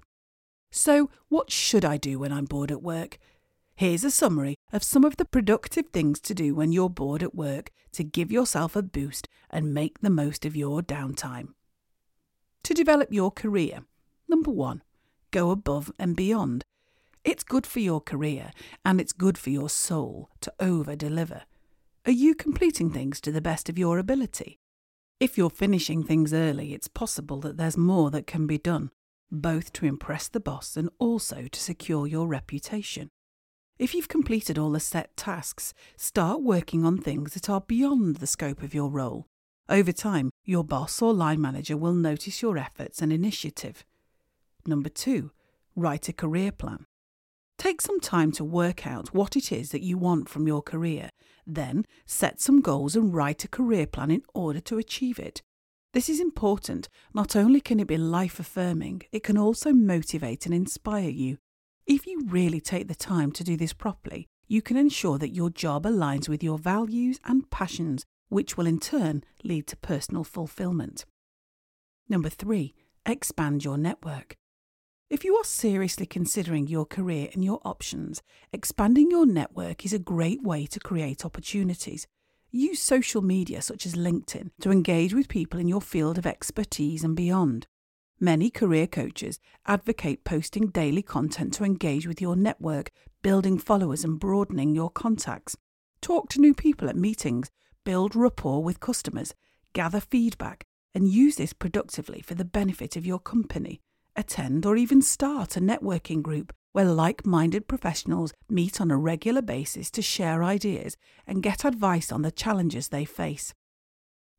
So, 0.72 1.10
what 1.28 1.52
should 1.52 1.84
I 1.84 1.98
do 1.98 2.20
when 2.20 2.32
I'm 2.32 2.46
bored 2.46 2.72
at 2.72 2.84
work? 2.84 3.18
Here's 3.76 4.04
a 4.04 4.12
summary 4.12 4.58
of 4.72 4.84
some 4.84 5.04
of 5.04 5.18
the 5.18 5.26
productive 5.26 5.88
things 5.88 6.20
to 6.22 6.36
do 6.36 6.54
when 6.54 6.72
you're 6.72 6.88
bored 6.90 7.24
at 7.24 7.34
work 7.34 7.72
to 7.94 8.04
give 8.04 8.32
yourself 8.32 8.76
a 8.76 8.84
boost 8.84 9.28
and 9.50 9.74
make 9.74 10.02
the 10.02 10.12
most 10.12 10.46
of 10.46 10.56
your 10.56 10.82
downtime. 10.82 11.54
To 12.62 12.76
develop 12.76 13.12
your 13.12 13.32
career, 13.32 13.86
number 14.28 14.52
one, 14.52 14.84
go 15.38 15.52
above 15.52 15.92
and 16.00 16.16
beyond. 16.16 16.64
It's 17.24 17.44
good 17.44 17.68
for 17.68 17.80
your 17.80 18.02
career 18.02 18.50
and 18.84 19.00
it's 19.00 19.14
good 19.14 19.38
for 19.38 19.52
your 19.52 19.70
soul 19.70 20.32
to 20.42 20.52
over 20.60 20.96
deliver. 20.96 21.44
Are 22.08 22.20
you 22.24 22.34
completing 22.34 22.90
things 22.90 23.22
to 23.22 23.32
the 23.32 23.40
best 23.40 23.70
of 23.70 23.78
your 23.78 24.00
ability? 24.00 24.58
If 25.20 25.38
you're 25.38 25.52
finishing 25.52 26.02
things 26.02 26.34
early, 26.34 26.74
it's 26.74 26.88
possible 26.88 27.40
that 27.42 27.58
there's 27.58 27.78
more 27.78 28.10
that 28.10 28.26
can 28.26 28.48
be 28.48 28.58
done, 28.58 28.90
both 29.32 29.72
to 29.74 29.86
impress 29.86 30.28
the 30.28 30.40
boss 30.40 30.76
and 30.76 30.90
also 30.98 31.44
to 31.52 31.60
secure 31.60 32.08
your 32.08 32.28
reputation. 32.28 33.10
If 33.78 33.94
you've 33.94 34.08
completed 34.08 34.58
all 34.58 34.72
the 34.72 34.80
set 34.80 35.16
tasks, 35.16 35.76
start 35.98 36.42
working 36.42 36.84
on 36.84 36.98
things 36.98 37.36
that 37.36 37.48
are 37.48 37.62
beyond 37.62 38.16
the 38.16 38.26
scope 38.26 38.64
of 38.64 38.74
your 38.74 38.90
role. 38.90 39.28
Over 39.70 39.92
time, 39.92 40.32
your 40.46 40.64
boss 40.64 41.00
or 41.00 41.14
line 41.14 41.42
manager 41.42 41.78
will 41.78 41.94
notice 41.94 42.42
your 42.42 42.58
efforts 42.58 43.04
and 43.04 43.14
initiative. 43.14 43.86
Number 44.68 44.90
two, 44.90 45.32
write 45.78 46.10
a 46.10 46.14
career 46.14 46.52
plan. 46.52 46.86
Take 47.58 47.82
some 47.82 48.02
time 48.02 48.34
to 48.34 48.44
work 48.44 48.86
out 48.86 49.14
what 49.14 49.38
it 49.38 49.52
is 49.52 49.72
that 49.72 49.82
you 49.82 49.98
want 49.98 50.28
from 50.28 50.46
your 50.46 50.62
career. 50.62 51.10
Then 51.46 51.86
set 52.06 52.42
some 52.42 52.60
goals 52.60 52.96
and 52.96 53.14
write 53.14 53.46
a 53.46 53.48
career 53.48 53.88
plan 53.88 54.12
in 54.12 54.24
order 54.34 54.60
to 54.60 54.78
achieve 54.78 55.20
it. 55.20 55.42
This 55.94 56.10
is 56.10 56.20
important. 56.20 56.90
Not 57.14 57.36
only 57.36 57.62
can 57.62 57.80
it 57.80 57.88
be 57.88 57.98
life 57.98 58.42
affirming, 58.42 59.04
it 59.12 59.24
can 59.24 59.38
also 59.38 59.72
motivate 59.72 60.46
and 60.46 60.54
inspire 60.54 61.10
you. 61.10 61.38
If 61.88 62.06
you 62.06 62.26
really 62.28 62.60
take 62.60 62.90
the 62.90 62.94
time 62.94 63.32
to 63.32 63.44
do 63.46 63.56
this 63.56 63.72
properly, 63.72 64.28
you 64.50 64.62
can 64.62 64.76
ensure 64.76 65.18
that 65.18 65.34
your 65.34 65.50
job 65.50 65.86
aligns 65.86 66.28
with 66.28 66.44
your 66.44 66.58
values 66.58 67.20
and 67.24 67.50
passions, 67.50 68.06
which 68.28 68.58
will 68.58 68.68
in 68.68 68.80
turn 68.80 69.24
lead 69.46 69.66
to 69.68 69.78
personal 69.78 70.26
fulfillment. 70.26 71.06
Number 72.10 72.30
three, 72.30 72.76
expand 73.06 73.64
your 73.64 73.78
network. 73.78 74.36
If 75.10 75.24
you 75.24 75.38
are 75.38 75.46
seriously 75.46 76.06
considering 76.06 76.68
your 76.68 76.86
career 76.86 77.30
and 77.34 77.42
your 77.42 77.62
options, 77.64 78.22
expanding 78.52 79.10
your 79.10 79.26
network 79.26 79.86
is 79.86 79.94
a 79.94 80.00
great 80.00 80.44
way 80.44 80.66
to 80.66 80.82
create 80.82 81.24
opportunities. 81.24 82.08
Use 82.52 82.82
social 82.82 83.22
media 83.22 83.62
such 83.62 83.86
as 83.86 83.96
LinkedIn 83.96 84.50
to 84.60 84.70
engage 84.70 85.14
with 85.14 85.30
people 85.30 85.62
in 85.62 85.68
your 85.70 85.80
field 85.80 86.18
of 86.18 86.26
expertise 86.26 87.06
and 87.06 87.16
beyond. 87.16 87.68
Many 88.20 88.50
career 88.50 88.86
coaches 88.86 89.40
advocate 89.66 90.26
posting 90.26 90.72
daily 90.72 91.04
content 91.04 91.54
to 91.54 91.64
engage 91.64 92.06
with 92.06 92.20
your 92.20 92.36
network, 92.36 92.92
building 93.22 93.58
followers 93.58 94.04
and 94.04 94.20
broadening 94.20 94.76
your 94.76 94.90
contacts. 94.90 95.56
Talk 96.02 96.28
to 96.32 96.42
new 96.42 96.54
people 96.54 96.90
at 96.90 96.98
meetings, 96.98 97.50
build 97.86 98.14
rapport 98.14 98.62
with 98.62 98.82
customers, 98.82 99.34
gather 99.72 100.02
feedback, 100.02 100.66
and 100.94 101.08
use 101.08 101.38
this 101.38 101.54
productively 101.54 102.20
for 102.20 102.36
the 102.36 102.44
benefit 102.44 102.98
of 102.98 103.06
your 103.06 103.20
company 103.20 103.80
attend, 104.18 104.66
or 104.66 104.76
even 104.76 105.02
start 105.02 105.56
a 105.56 105.62
networking 105.62 106.22
group 106.22 106.52
where 106.74 106.86
like 106.86 107.26
minded 107.26 107.68
professionals 107.68 108.34
meet 108.50 108.82
on 108.82 108.92
a 108.92 108.98
regular 108.98 109.42
basis 109.42 109.90
to 109.92 110.02
share 110.02 110.44
ideas 110.44 110.98
and 111.26 111.42
get 111.42 111.64
advice 111.64 112.12
on 112.12 112.22
the 112.24 112.32
challenges 112.32 112.90
they 112.90 113.06
face. 113.06 113.54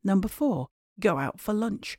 Number 0.05 0.29
four, 0.29 0.69
go 1.01 1.19
out 1.19 1.41
for 1.41 1.53
lunch. 1.53 1.99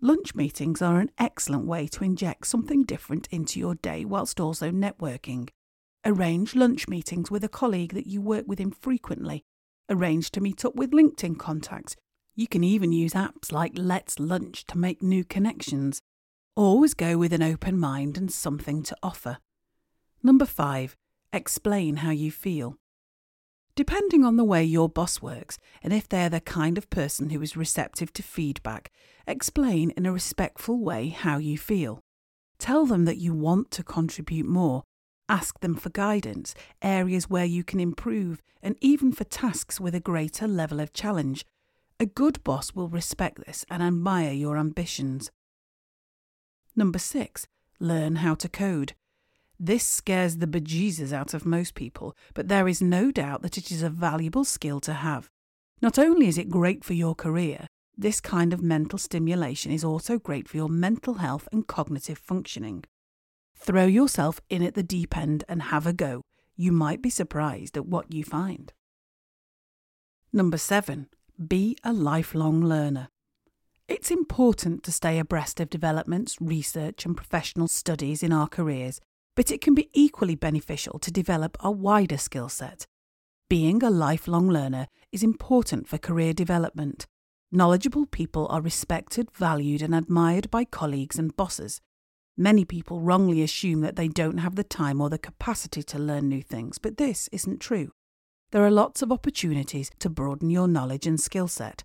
Lunch 0.00 0.34
meetings 0.34 0.80
are 0.80 1.00
an 1.00 1.10
excellent 1.18 1.64
way 1.64 1.86
to 1.88 2.04
inject 2.04 2.46
something 2.46 2.84
different 2.84 3.28
into 3.30 3.58
your 3.58 3.74
day 3.74 4.04
whilst 4.04 4.40
also 4.40 4.70
networking. 4.70 5.48
Arrange 6.04 6.54
lunch 6.54 6.86
meetings 6.86 7.30
with 7.30 7.42
a 7.42 7.48
colleague 7.48 7.94
that 7.94 8.06
you 8.06 8.20
work 8.20 8.44
with 8.46 8.60
infrequently. 8.60 9.44
Arrange 9.88 10.30
to 10.30 10.40
meet 10.40 10.64
up 10.64 10.76
with 10.76 10.92
LinkedIn 10.92 11.38
contacts. 11.38 11.96
You 12.34 12.46
can 12.46 12.62
even 12.62 12.92
use 12.92 13.12
apps 13.14 13.50
like 13.50 13.72
Let's 13.74 14.20
Lunch 14.20 14.64
to 14.66 14.78
make 14.78 15.02
new 15.02 15.24
connections. 15.24 16.02
Always 16.56 16.94
go 16.94 17.18
with 17.18 17.34
an 17.34 17.42
open 17.42 17.78
mind 17.78 18.16
and 18.16 18.32
something 18.32 18.82
to 18.84 18.96
offer. 19.02 19.36
Number 20.22 20.46
five, 20.46 20.96
explain 21.30 21.96
how 21.96 22.12
you 22.12 22.30
feel. 22.30 22.78
Depending 23.74 24.24
on 24.24 24.36
the 24.36 24.44
way 24.44 24.64
your 24.64 24.88
boss 24.88 25.20
works 25.20 25.58
and 25.82 25.92
if 25.92 26.08
they're 26.08 26.30
the 26.30 26.40
kind 26.40 26.78
of 26.78 26.88
person 26.88 27.28
who 27.28 27.42
is 27.42 27.58
receptive 27.58 28.10
to 28.14 28.22
feedback, 28.22 28.90
explain 29.26 29.90
in 29.90 30.06
a 30.06 30.12
respectful 30.12 30.78
way 30.78 31.10
how 31.10 31.36
you 31.36 31.58
feel. 31.58 32.00
Tell 32.58 32.86
them 32.86 33.04
that 33.04 33.18
you 33.18 33.34
want 33.34 33.70
to 33.72 33.84
contribute 33.84 34.46
more. 34.46 34.82
Ask 35.28 35.60
them 35.60 35.74
for 35.74 35.90
guidance, 35.90 36.54
areas 36.80 37.28
where 37.28 37.44
you 37.44 37.64
can 37.64 37.80
improve, 37.80 38.40
and 38.62 38.76
even 38.80 39.12
for 39.12 39.24
tasks 39.24 39.78
with 39.78 39.94
a 39.94 40.00
greater 40.00 40.48
level 40.48 40.80
of 40.80 40.94
challenge. 40.94 41.44
A 42.00 42.06
good 42.06 42.42
boss 42.44 42.72
will 42.74 42.88
respect 42.88 43.44
this 43.44 43.66
and 43.68 43.82
admire 43.82 44.32
your 44.32 44.56
ambitions. 44.56 45.30
Number 46.76 46.98
six, 46.98 47.48
learn 47.80 48.16
how 48.16 48.34
to 48.34 48.48
code. 48.48 48.92
This 49.58 49.88
scares 49.88 50.36
the 50.36 50.46
bejesus 50.46 51.12
out 51.12 51.32
of 51.32 51.46
most 51.46 51.74
people, 51.74 52.14
but 52.34 52.48
there 52.48 52.68
is 52.68 52.82
no 52.82 53.10
doubt 53.10 53.40
that 53.40 53.56
it 53.56 53.70
is 53.70 53.82
a 53.82 53.88
valuable 53.88 54.44
skill 54.44 54.80
to 54.80 54.92
have. 54.92 55.30
Not 55.80 55.98
only 55.98 56.28
is 56.28 56.36
it 56.36 56.50
great 56.50 56.84
for 56.84 56.92
your 56.92 57.14
career, 57.14 57.66
this 57.96 58.20
kind 58.20 58.52
of 58.52 58.62
mental 58.62 58.98
stimulation 58.98 59.72
is 59.72 59.82
also 59.82 60.18
great 60.18 60.48
for 60.48 60.58
your 60.58 60.68
mental 60.68 61.14
health 61.14 61.48
and 61.50 61.66
cognitive 61.66 62.18
functioning. 62.18 62.84
Throw 63.58 63.86
yourself 63.86 64.40
in 64.50 64.62
at 64.62 64.74
the 64.74 64.82
deep 64.82 65.16
end 65.16 65.44
and 65.48 65.62
have 65.62 65.86
a 65.86 65.94
go. 65.94 66.22
You 66.56 66.72
might 66.72 67.00
be 67.00 67.08
surprised 67.08 67.78
at 67.78 67.86
what 67.86 68.12
you 68.12 68.22
find. 68.22 68.72
Number 70.30 70.58
seven, 70.58 71.08
be 71.48 71.78
a 71.82 71.94
lifelong 71.94 72.60
learner. 72.60 73.08
It's 73.88 74.10
important 74.10 74.82
to 74.82 74.90
stay 74.90 75.20
abreast 75.20 75.60
of 75.60 75.70
developments, 75.70 76.36
research, 76.40 77.06
and 77.06 77.16
professional 77.16 77.68
studies 77.68 78.24
in 78.24 78.32
our 78.32 78.48
careers, 78.48 79.00
but 79.36 79.52
it 79.52 79.60
can 79.60 79.74
be 79.74 79.90
equally 79.92 80.34
beneficial 80.34 80.98
to 80.98 81.12
develop 81.12 81.56
a 81.60 81.70
wider 81.70 82.18
skill 82.18 82.48
set. 82.48 82.86
Being 83.48 83.84
a 83.84 83.90
lifelong 83.90 84.48
learner 84.48 84.88
is 85.12 85.22
important 85.22 85.86
for 85.86 85.98
career 85.98 86.32
development. 86.32 87.06
Knowledgeable 87.52 88.06
people 88.06 88.48
are 88.50 88.60
respected, 88.60 89.30
valued, 89.30 89.82
and 89.82 89.94
admired 89.94 90.50
by 90.50 90.64
colleagues 90.64 91.16
and 91.16 91.36
bosses. 91.36 91.80
Many 92.36 92.64
people 92.64 93.00
wrongly 93.00 93.40
assume 93.40 93.82
that 93.82 93.94
they 93.94 94.08
don't 94.08 94.38
have 94.38 94.56
the 94.56 94.64
time 94.64 95.00
or 95.00 95.08
the 95.08 95.16
capacity 95.16 95.84
to 95.84 95.98
learn 95.98 96.28
new 96.28 96.42
things, 96.42 96.78
but 96.78 96.96
this 96.96 97.28
isn't 97.30 97.60
true. 97.60 97.92
There 98.50 98.64
are 98.64 98.70
lots 98.70 99.00
of 99.00 99.12
opportunities 99.12 99.92
to 100.00 100.10
broaden 100.10 100.50
your 100.50 100.66
knowledge 100.66 101.06
and 101.06 101.20
skill 101.20 101.46
set. 101.46 101.84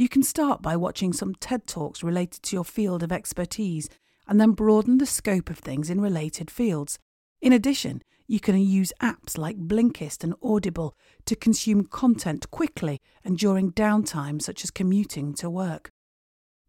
You 0.00 0.08
can 0.08 0.22
start 0.22 0.62
by 0.62 0.76
watching 0.76 1.12
some 1.12 1.34
TED 1.34 1.66
Talks 1.66 2.02
related 2.02 2.42
to 2.44 2.56
your 2.56 2.64
field 2.64 3.02
of 3.02 3.12
expertise 3.12 3.90
and 4.26 4.40
then 4.40 4.52
broaden 4.52 4.96
the 4.96 5.04
scope 5.04 5.50
of 5.50 5.58
things 5.58 5.90
in 5.90 6.00
related 6.00 6.50
fields. 6.50 6.98
In 7.42 7.52
addition, 7.52 8.00
you 8.26 8.40
can 8.40 8.56
use 8.56 8.94
apps 9.02 9.36
like 9.36 9.58
Blinkist 9.58 10.24
and 10.24 10.32
Audible 10.42 10.96
to 11.26 11.36
consume 11.36 11.84
content 11.84 12.50
quickly 12.50 12.98
and 13.22 13.36
during 13.36 13.72
downtime, 13.72 14.40
such 14.40 14.64
as 14.64 14.70
commuting 14.70 15.34
to 15.34 15.50
work. 15.50 15.90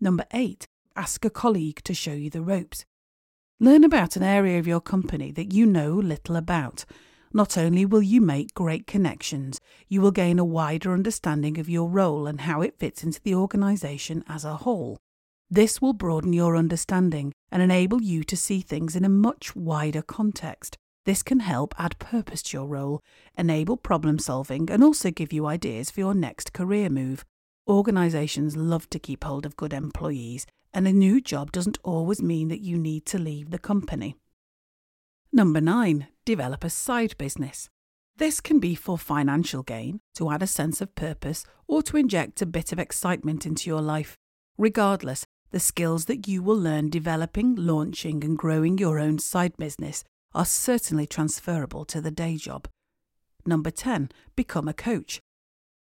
Number 0.01 0.25
eight, 0.33 0.67
ask 0.97 1.23
a 1.23 1.29
colleague 1.29 1.81
to 1.85 1.93
show 1.93 2.11
you 2.11 2.29
the 2.29 2.41
ropes. 2.41 2.83
Learn 3.61 3.85
about 3.85 4.17
an 4.17 4.23
area 4.23 4.59
of 4.59 4.67
your 4.67 4.81
company 4.81 5.31
that 5.31 5.53
you 5.53 5.65
know 5.65 5.93
little 5.93 6.35
about 6.35 6.83
not 7.33 7.57
only 7.57 7.85
will 7.85 8.01
you 8.01 8.21
make 8.21 8.53
great 8.53 8.87
connections, 8.87 9.59
you 9.87 10.01
will 10.01 10.11
gain 10.11 10.39
a 10.39 10.45
wider 10.45 10.93
understanding 10.93 11.59
of 11.59 11.69
your 11.69 11.89
role 11.89 12.27
and 12.27 12.41
how 12.41 12.61
it 12.61 12.79
fits 12.79 13.03
into 13.03 13.21
the 13.21 13.35
organisation 13.35 14.23
as 14.27 14.43
a 14.43 14.57
whole. 14.57 14.97
This 15.49 15.81
will 15.81 15.93
broaden 15.93 16.33
your 16.33 16.55
understanding 16.55 17.33
and 17.51 17.61
enable 17.61 18.01
you 18.01 18.23
to 18.23 18.37
see 18.37 18.61
things 18.61 18.95
in 18.95 19.03
a 19.03 19.09
much 19.09 19.55
wider 19.55 20.01
context. 20.01 20.77
This 21.05 21.23
can 21.23 21.39
help 21.39 21.73
add 21.77 21.99
purpose 21.99 22.41
to 22.43 22.57
your 22.57 22.67
role, 22.67 23.01
enable 23.37 23.75
problem 23.75 24.19
solving, 24.19 24.69
and 24.69 24.83
also 24.83 25.11
give 25.11 25.33
you 25.33 25.47
ideas 25.47 25.91
for 25.91 25.99
your 25.99 26.13
next 26.13 26.53
career 26.53 26.89
move. 26.89 27.25
Organisations 27.67 28.55
love 28.55 28.89
to 28.91 28.99
keep 28.99 29.23
hold 29.23 29.45
of 29.45 29.57
good 29.57 29.73
employees, 29.73 30.45
and 30.73 30.87
a 30.87 30.93
new 30.93 31.19
job 31.19 31.51
doesn't 31.51 31.79
always 31.83 32.21
mean 32.21 32.47
that 32.47 32.61
you 32.61 32.77
need 32.77 33.05
to 33.07 33.17
leave 33.17 33.49
the 33.49 33.59
company. 33.59 34.15
Number 35.33 35.59
nine, 35.59 36.07
develop 36.25 36.63
a 36.63 36.69
side 36.69 37.17
business. 37.17 37.69
This 38.17 38.39
can 38.39 38.59
be 38.59 38.75
for 38.75 38.97
financial 38.97 39.63
gain, 39.63 40.01
to 40.15 40.29
add 40.29 40.43
a 40.43 40.47
sense 40.47 40.81
of 40.81 40.95
purpose, 40.95 41.45
or 41.67 41.81
to 41.83 41.97
inject 41.97 42.41
a 42.41 42.45
bit 42.45 42.71
of 42.71 42.79
excitement 42.79 43.45
into 43.45 43.69
your 43.69 43.81
life. 43.81 44.15
Regardless, 44.57 45.25
the 45.51 45.59
skills 45.59 46.05
that 46.05 46.27
you 46.27 46.43
will 46.43 46.59
learn 46.59 46.89
developing, 46.89 47.55
launching, 47.55 48.23
and 48.23 48.37
growing 48.37 48.77
your 48.77 48.99
own 48.99 49.19
side 49.19 49.57
business 49.57 50.03
are 50.33 50.45
certainly 50.45 51.05
transferable 51.05 51.83
to 51.85 51.99
the 51.99 52.11
day 52.11 52.37
job. 52.37 52.67
Number 53.45 53.71
10, 53.71 54.09
become 54.35 54.67
a 54.67 54.73
coach. 54.73 55.19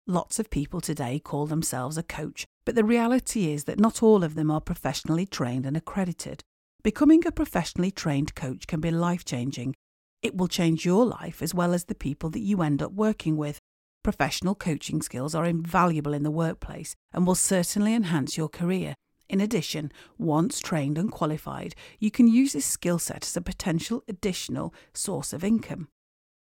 Lots 0.06 0.38
of 0.38 0.48
people 0.48 0.80
today 0.80 1.18
call 1.18 1.46
themselves 1.46 1.98
a 1.98 2.02
coach, 2.02 2.46
but 2.64 2.74
the 2.74 2.84
reality 2.84 3.52
is 3.52 3.64
that 3.64 3.80
not 3.80 4.02
all 4.02 4.24
of 4.24 4.36
them 4.36 4.50
are 4.50 4.60
professionally 4.60 5.26
trained 5.26 5.66
and 5.66 5.76
accredited. 5.76 6.40
Becoming 6.82 7.26
a 7.26 7.32
professionally 7.32 7.90
trained 7.90 8.34
coach 8.34 8.66
can 8.66 8.80
be 8.80 8.90
life 8.90 9.24
changing. 9.24 9.74
It 10.22 10.36
will 10.36 10.48
change 10.48 10.84
your 10.84 11.04
life 11.04 11.42
as 11.42 11.54
well 11.54 11.72
as 11.72 11.84
the 11.84 11.94
people 11.94 12.30
that 12.30 12.40
you 12.40 12.62
end 12.62 12.82
up 12.82 12.92
working 12.92 13.36
with. 13.36 13.58
Professional 14.02 14.54
coaching 14.54 15.02
skills 15.02 15.34
are 15.34 15.44
invaluable 15.44 16.14
in 16.14 16.22
the 16.22 16.30
workplace 16.30 16.94
and 17.12 17.26
will 17.26 17.34
certainly 17.34 17.94
enhance 17.94 18.36
your 18.36 18.48
career. 18.48 18.94
In 19.28 19.40
addition, 19.40 19.92
once 20.16 20.60
trained 20.60 20.96
and 20.96 21.12
qualified, 21.12 21.74
you 21.98 22.10
can 22.10 22.28
use 22.28 22.54
this 22.54 22.64
skill 22.64 22.98
set 22.98 23.24
as 23.24 23.36
a 23.36 23.42
potential 23.42 24.02
additional 24.08 24.74
source 24.94 25.32
of 25.32 25.44
income. 25.44 25.88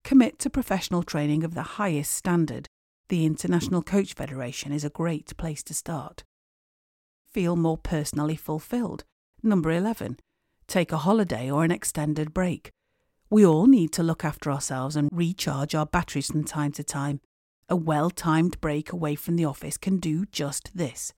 Commit 0.05 0.39
to 0.39 0.51
professional 0.51 1.03
training 1.03 1.43
of 1.43 1.55
the 1.55 1.77
highest 1.77 2.13
standard. 2.13 2.69
The 3.09 3.27
International 3.27 3.83
Coach 3.83 4.15
Federation 4.15 4.73
is 4.73 4.85
a 4.85 4.91
great 4.91 5.37
place 5.37 5.63
to 5.65 5.75
start. 5.75 6.23
Feel 7.33 7.57
more 7.57 7.77
personally 7.77 8.37
fulfilled. 8.37 9.05
Number 9.43 9.71
11. 9.71 10.19
Take 10.67 10.93
a 10.93 10.99
holiday 10.99 11.51
or 11.51 11.65
an 11.65 11.71
extended 11.71 12.33
break. 12.33 12.71
We 13.31 13.45
all 13.45 13.67
need 13.67 13.93
to 13.93 14.03
look 14.03 14.25
after 14.25 14.51
ourselves 14.51 14.97
and 14.97 15.11
recharge 15.13 15.75
our 15.75 15.85
batteries 15.85 16.29
from 16.29 16.45
time 16.45 16.73
to 16.73 16.85
time. 16.85 17.21
A 17.69 17.77
well 17.77 18.09
timed 18.09 18.59
break 18.63 18.91
away 18.91 19.15
from 19.17 19.37
the 19.37 19.45
office 19.45 19.77
can 19.77 19.99
do 19.99 20.25
just 20.27 20.75
this. 20.75 21.13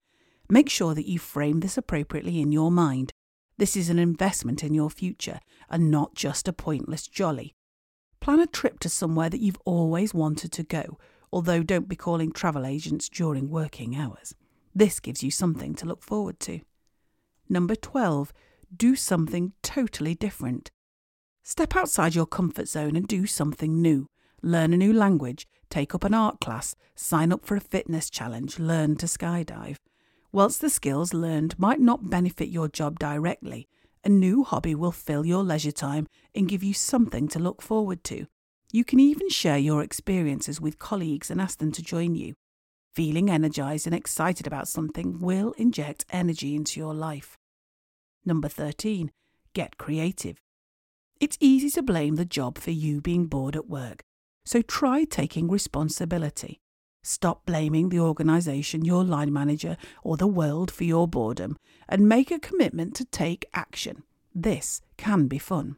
Make 0.49 0.69
sure 0.69 0.95
that 0.95 1.09
you 1.09 1.21
frame 1.21 1.61
this 1.61 1.79
appropriately 1.79 2.40
in 2.40 2.50
your 2.50 2.73
mind. 2.73 3.12
This 3.59 3.76
is 3.76 3.88
an 3.90 4.00
investment 4.00 4.64
in 4.64 4.75
your 4.75 4.90
future 4.90 5.38
and 5.69 5.88
not 5.90 6.17
just 6.17 6.49
a 6.49 6.52
pointless 6.52 7.07
jolly. 7.07 7.55
Plan 8.19 8.40
a 8.40 8.47
trip 8.47 8.81
to 8.81 8.88
somewhere 8.88 9.31
that 9.31 9.40
you've 9.40 9.61
always 9.64 10.12
wanted 10.12 10.50
to 10.52 10.64
go, 10.64 10.99
although 11.33 11.62
don't 11.62 11.88
be 11.88 11.95
calling 11.95 12.33
travel 12.33 12.67
agents 12.67 13.09
during 13.09 13.49
working 13.49 13.95
hours. 13.95 14.35
This 14.75 14.99
gives 14.99 15.23
you 15.23 15.31
something 15.31 15.75
to 15.76 15.87
look 15.87 16.02
forward 16.02 16.40
to. 16.40 16.61
Number 17.49 17.76
12. 17.76 18.33
Do 18.76 18.97
something 18.97 19.52
totally 19.62 20.17
different. 20.17 20.73
Step 21.50 21.75
outside 21.75 22.14
your 22.14 22.26
comfort 22.26 22.69
zone 22.69 22.95
and 22.95 23.09
do 23.09 23.26
something 23.26 23.83
new. 23.83 24.07
Learn 24.40 24.73
a 24.73 24.76
new 24.76 24.92
language, 24.92 25.49
take 25.69 25.97
up 25.97 26.04
an 26.04 26.14
art 26.14 26.38
class, 26.40 26.76
sign 26.95 27.33
up 27.33 27.45
for 27.45 27.57
a 27.57 27.61
fitness 27.61 28.09
challenge, 28.09 28.61
learn 28.61 28.95
to 28.95 29.07
skydive. 29.07 29.75
Whilst 30.30 30.61
the 30.61 30.71
skills 30.71 31.12
learned 31.12 31.59
might 31.59 31.80
not 31.80 32.09
benefit 32.09 32.50
your 32.50 32.69
job 32.69 33.00
directly, 33.00 33.66
a 34.04 34.09
new 34.09 34.45
hobby 34.45 34.76
will 34.76 34.92
fill 34.92 35.26
your 35.26 35.42
leisure 35.42 35.73
time 35.73 36.07
and 36.37 36.49
give 36.49 36.62
you 36.62 36.73
something 36.73 37.26
to 37.26 37.40
look 37.40 37.62
forward 37.62 38.04
to. 38.04 38.28
You 38.71 38.85
can 38.85 39.00
even 39.00 39.28
share 39.28 39.59
your 39.59 39.83
experiences 39.83 40.61
with 40.61 40.78
colleagues 40.78 41.33
and 41.33 41.40
ask 41.40 41.59
them 41.59 41.73
to 41.73 41.83
join 41.83 42.14
you. 42.14 42.35
Feeling 42.95 43.28
energized 43.28 43.88
and 43.88 43.95
excited 43.95 44.47
about 44.47 44.69
something 44.69 45.19
will 45.19 45.50
inject 45.59 46.04
energy 46.11 46.54
into 46.54 46.78
your 46.78 46.95
life. 46.95 47.37
Number 48.25 48.47
13. 48.47 49.11
Get 49.52 49.78
creative. 49.78 50.40
It's 51.21 51.37
easy 51.39 51.69
to 51.73 51.83
blame 51.83 52.17
the 52.17 52.25
job 52.25 52.57
for 52.57 52.71
you 52.71 53.03
being 53.03 53.27
bored 53.27 53.55
at 53.55 53.69
work, 53.69 54.00
so 54.47 54.62
try 54.62 55.05
taking 55.05 55.50
responsibility. 55.50 56.61
Stop 57.03 57.45
blaming 57.45 57.91
the 57.91 58.00
organisation, 58.00 58.87
your 58.87 59.05
line 59.05 59.31
manager, 59.31 59.77
or 60.03 60.17
the 60.17 60.27
world 60.27 60.71
for 60.71 60.85
your 60.85 61.07
boredom 61.07 61.59
and 61.91 62.09
make 62.09 62.31
a 62.31 62.39
commitment 62.39 62.95
to 62.95 63.05
take 63.05 63.45
action. 63.53 64.03
This 64.35 64.81
can 64.97 65.27
be 65.27 65.39
fun. 65.39 65.77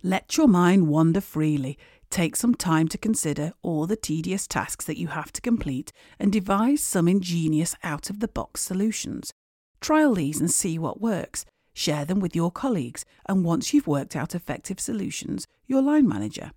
Let 0.00 0.36
your 0.36 0.46
mind 0.46 0.86
wander 0.86 1.20
freely. 1.20 1.76
Take 2.08 2.36
some 2.36 2.54
time 2.54 2.86
to 2.88 2.98
consider 2.98 3.54
all 3.62 3.88
the 3.88 3.96
tedious 3.96 4.46
tasks 4.46 4.84
that 4.84 4.98
you 4.98 5.08
have 5.08 5.32
to 5.32 5.40
complete 5.40 5.90
and 6.20 6.32
devise 6.32 6.82
some 6.82 7.08
ingenious 7.08 7.74
out 7.82 8.10
of 8.10 8.20
the 8.20 8.28
box 8.28 8.60
solutions. 8.60 9.32
Trial 9.80 10.14
these 10.14 10.38
and 10.38 10.52
see 10.52 10.78
what 10.78 11.00
works. 11.00 11.44
Share 11.74 12.04
them 12.04 12.20
with 12.20 12.36
your 12.36 12.50
colleagues, 12.50 13.04
and 13.26 13.44
once 13.44 13.72
you've 13.72 13.86
worked 13.86 14.14
out 14.14 14.34
effective 14.34 14.78
solutions, 14.78 15.46
your 15.66 15.82
line 15.82 16.06
manager. 16.06 16.52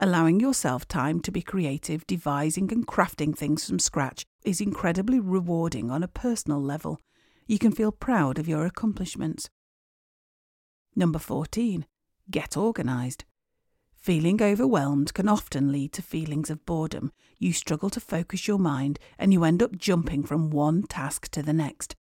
Allowing 0.00 0.38
yourself 0.38 0.86
time 0.86 1.20
to 1.20 1.32
be 1.32 1.42
creative, 1.42 2.06
devising 2.06 2.72
and 2.72 2.86
crafting 2.86 3.36
things 3.36 3.66
from 3.66 3.78
scratch 3.78 4.24
is 4.44 4.60
incredibly 4.60 5.18
rewarding 5.18 5.90
on 5.90 6.02
a 6.02 6.08
personal 6.08 6.62
level. 6.62 7.00
You 7.46 7.58
can 7.58 7.72
feel 7.72 7.90
proud 7.90 8.38
of 8.38 8.46
your 8.46 8.64
accomplishments. 8.64 9.50
Number 10.94 11.18
14. 11.18 11.86
Get 12.30 12.56
organised. 12.56 13.24
Feeling 13.96 14.40
overwhelmed 14.40 15.12
can 15.14 15.28
often 15.28 15.72
lead 15.72 15.92
to 15.94 16.02
feelings 16.02 16.50
of 16.50 16.64
boredom. 16.64 17.12
You 17.38 17.52
struggle 17.52 17.90
to 17.90 18.00
focus 18.00 18.46
your 18.46 18.58
mind 18.58 18.98
and 19.18 19.32
you 19.32 19.44
end 19.44 19.62
up 19.62 19.76
jumping 19.76 20.22
from 20.22 20.50
one 20.50 20.84
task 20.84 21.28
to 21.32 21.42
the 21.42 21.52
next. 21.52 21.96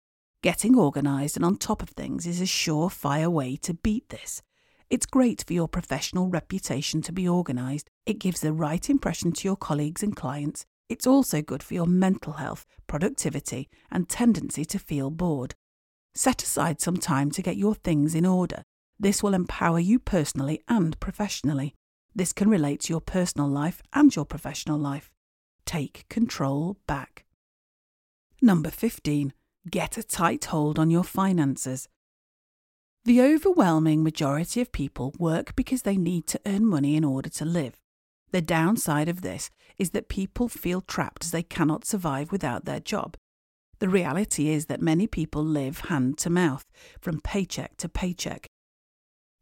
Getting 0.44 0.78
organised 0.78 1.38
and 1.38 1.46
on 1.46 1.56
top 1.56 1.82
of 1.82 1.92
things 1.92 2.28
is 2.28 2.42
a 2.42 2.44
surefire 2.44 3.30
way 3.30 3.56
to 3.56 3.74
beat 3.74 4.10
this. 4.10 4.42
It's 4.90 5.06
great 5.06 5.42
for 5.48 5.54
your 5.54 5.70
professional 5.70 6.28
reputation 6.28 7.02
to 7.04 7.14
be 7.14 7.30
organised. 7.30 7.90
It 8.06 8.20
gives 8.20 8.42
the 8.42 8.52
right 8.52 8.90
impression 8.90 9.32
to 9.32 9.48
your 9.48 9.56
colleagues 9.56 10.04
and 10.04 10.14
clients. 10.14 10.66
It's 10.90 11.08
also 11.08 11.42
good 11.42 11.64
for 11.64 11.76
your 11.76 11.88
mental 11.88 12.34
health, 12.34 12.66
productivity, 12.88 13.70
and 13.90 14.10
tendency 14.10 14.66
to 14.66 14.80
feel 14.80 15.10
bored. 15.12 15.56
Set 16.14 16.44
aside 16.44 16.82
some 16.82 16.98
time 16.98 17.32
to 17.32 17.42
get 17.42 17.56
your 17.56 17.74
things 17.74 18.14
in 18.14 18.26
order. 18.26 18.64
This 19.00 19.24
will 19.24 19.34
empower 19.34 19.80
you 19.80 19.98
personally 19.98 20.62
and 20.68 21.00
professionally. 21.00 21.74
This 22.14 22.34
can 22.34 22.50
relate 22.50 22.82
to 22.82 22.92
your 22.92 23.02
personal 23.02 23.48
life 23.48 23.82
and 23.94 24.14
your 24.14 24.26
professional 24.26 24.78
life. 24.78 25.10
Take 25.66 26.06
control 26.10 26.76
back. 26.86 27.24
Number 28.42 28.70
15. 28.70 29.32
Get 29.70 29.98
a 29.98 30.04
tight 30.04 30.46
hold 30.46 30.78
on 30.78 30.92
your 30.92 31.06
finances. 31.06 31.88
The 33.06 33.22
overwhelming 33.22 34.04
majority 34.04 34.60
of 34.60 34.72
people 34.72 35.14
work 35.18 35.56
because 35.56 35.84
they 35.84 35.96
need 35.96 36.28
to 36.28 36.42
earn 36.46 36.66
money 36.66 36.96
in 36.96 37.04
order 37.04 37.30
to 37.30 37.46
live. 37.46 37.80
The 38.32 38.42
downside 38.42 39.08
of 39.08 39.22
this 39.22 39.50
is 39.78 39.92
that 39.92 40.10
people 40.10 40.50
feel 40.50 40.82
trapped 40.82 41.24
as 41.24 41.32
they 41.32 41.44
cannot 41.44 41.86
survive 41.86 42.32
without 42.32 42.66
their 42.66 42.80
job. 42.80 43.16
The 43.80 43.90
reality 43.90 44.50
is 44.50 44.66
that 44.66 44.82
many 44.82 45.08
people 45.08 45.44
live 45.44 45.82
hand 45.82 46.18
to 46.20 46.30
mouth, 46.30 46.66
from 47.00 47.22
paycheck 47.22 47.78
to 47.78 47.88
paycheck. 47.88 48.48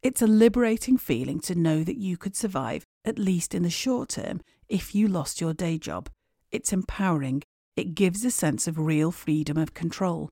It's 0.03 0.21
a 0.21 0.27
liberating 0.27 0.97
feeling 0.97 1.39
to 1.41 1.55
know 1.55 1.84
that 1.84 1.97
you 1.97 2.17
could 2.17 2.36
survive, 2.36 2.84
at 3.05 3.19
least 3.19 3.55
in 3.55 3.63
the 3.63 3.69
short 3.69 4.10
term, 4.10 4.41
if 4.67 4.93
you 4.93 5.07
lost 5.07 5.41
your 5.41 5.53
day 5.53 5.77
job. 5.77 6.10
It's 6.51 6.73
empowering. 6.73 7.43
It 7.75 7.95
gives 7.95 8.25
a 8.25 8.31
sense 8.31 8.67
of 8.67 8.77
real 8.77 9.12
freedom 9.12 9.57
of 9.57 9.73
control. 9.73 10.29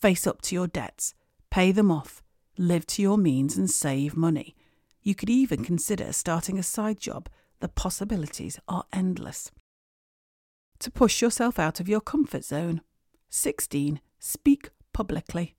Face 0.00 0.26
up 0.26 0.40
to 0.42 0.54
your 0.54 0.66
debts, 0.66 1.14
pay 1.50 1.72
them 1.72 1.90
off, 1.90 2.22
live 2.56 2.86
to 2.86 3.02
your 3.02 3.18
means 3.18 3.56
and 3.56 3.70
save 3.70 4.16
money. 4.16 4.56
You 5.02 5.14
could 5.14 5.30
even 5.30 5.64
consider 5.64 6.12
starting 6.12 6.58
a 6.58 6.62
side 6.62 6.98
job. 6.98 7.28
The 7.60 7.68
possibilities 7.68 8.58
are 8.68 8.84
endless. 8.92 9.50
To 10.80 10.90
push 10.90 11.20
yourself 11.20 11.58
out 11.58 11.80
of 11.80 11.88
your 11.88 12.00
comfort 12.00 12.44
zone. 12.44 12.80
16. 13.28 14.00
Speak 14.18 14.70
publicly. 14.92 15.54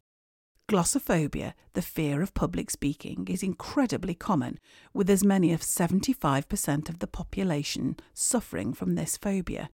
Glossophobia, 0.67 1.53
the 1.73 1.81
fear 1.81 2.21
of 2.21 2.34
public 2.34 2.71
speaking, 2.71 3.27
is 3.29 3.43
incredibly 3.43 4.15
common, 4.15 4.57
with 4.93 5.10
as 5.10 5.23
many 5.23 5.51
as 5.51 5.62
75% 5.62 6.89
of 6.89 6.99
the 6.99 7.07
population 7.07 7.97
suffering 8.13 8.73
from 8.73 8.95
this 8.95 9.17
phobia. 9.17 9.69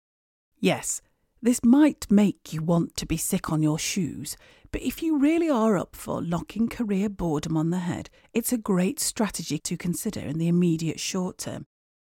Yes, 0.59 1.01
this 1.41 1.63
might 1.63 2.09
make 2.09 2.51
you 2.51 2.63
want 2.63 2.95
to 2.97 3.05
be 3.05 3.17
sick 3.17 3.51
on 3.51 3.61
your 3.61 3.77
shoes, 3.77 4.35
but 4.71 4.81
if 4.81 5.03
you 5.03 5.17
really 5.17 5.49
are 5.49 5.77
up 5.77 5.95
for 5.95 6.21
knocking 6.21 6.67
career 6.67 7.09
boredom 7.09 7.55
on 7.55 7.69
the 7.69 7.79
head, 7.79 8.09
it's 8.33 8.51
a 8.51 8.57
great 8.57 8.99
strategy 8.99 9.59
to 9.59 9.77
consider 9.77 10.19
in 10.19 10.39
the 10.39 10.47
immediate 10.47 10.99
short 10.99 11.37
term. 11.37 11.67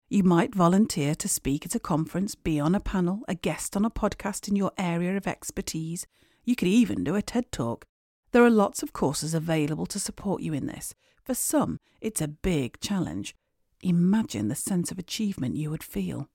You 0.09 0.23
might 0.23 0.53
volunteer 0.53 1.15
to 1.15 1.27
speak 1.27 1.65
at 1.65 1.73
a 1.73 1.79
conference, 1.79 2.35
be 2.35 2.59
on 2.59 2.75
a 2.75 2.79
panel, 2.79 3.21
a 3.27 3.33
guest 3.33 3.75
on 3.75 3.83
a 3.83 3.89
podcast 3.89 4.47
in 4.47 4.55
your 4.55 4.71
area 4.77 5.17
of 5.17 5.25
expertise. 5.25 6.05
You 6.43 6.55
could 6.55 6.67
even 6.67 7.03
do 7.03 7.15
a 7.15 7.23
TED 7.23 7.51
Talk. 7.51 7.85
There 8.31 8.43
are 8.43 8.51
lots 8.51 8.83
of 8.83 8.93
courses 8.93 9.33
available 9.33 9.87
to 9.87 9.99
support 9.99 10.43
you 10.43 10.53
in 10.53 10.67
this. 10.67 10.93
For 11.23 11.33
some, 11.33 11.79
it's 11.99 12.21
a 12.21 12.27
big 12.27 12.79
challenge. 12.79 13.35
Imagine 13.81 14.47
the 14.47 14.55
sense 14.55 14.91
of 14.91 14.99
achievement 14.99 15.55
you 15.55 15.71
would 15.71 15.83
feel. 15.83 16.29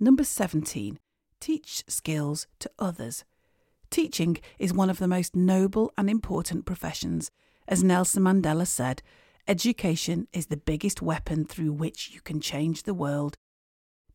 Number 0.00 0.24
17 0.24 0.98
teach 1.44 1.84
skills 1.86 2.46
to 2.58 2.70
others. 2.78 3.22
Teaching 3.90 4.38
is 4.58 4.72
one 4.72 4.88
of 4.88 4.98
the 4.98 5.06
most 5.06 5.36
noble 5.36 5.92
and 5.98 6.08
important 6.08 6.64
professions. 6.64 7.30
As 7.68 7.84
Nelson 7.84 8.22
Mandela 8.22 8.66
said, 8.66 9.02
education 9.46 10.26
is 10.32 10.46
the 10.46 10.56
biggest 10.56 11.02
weapon 11.02 11.44
through 11.44 11.72
which 11.72 12.10
you 12.14 12.22
can 12.22 12.40
change 12.40 12.84
the 12.84 12.94
world. 12.94 13.36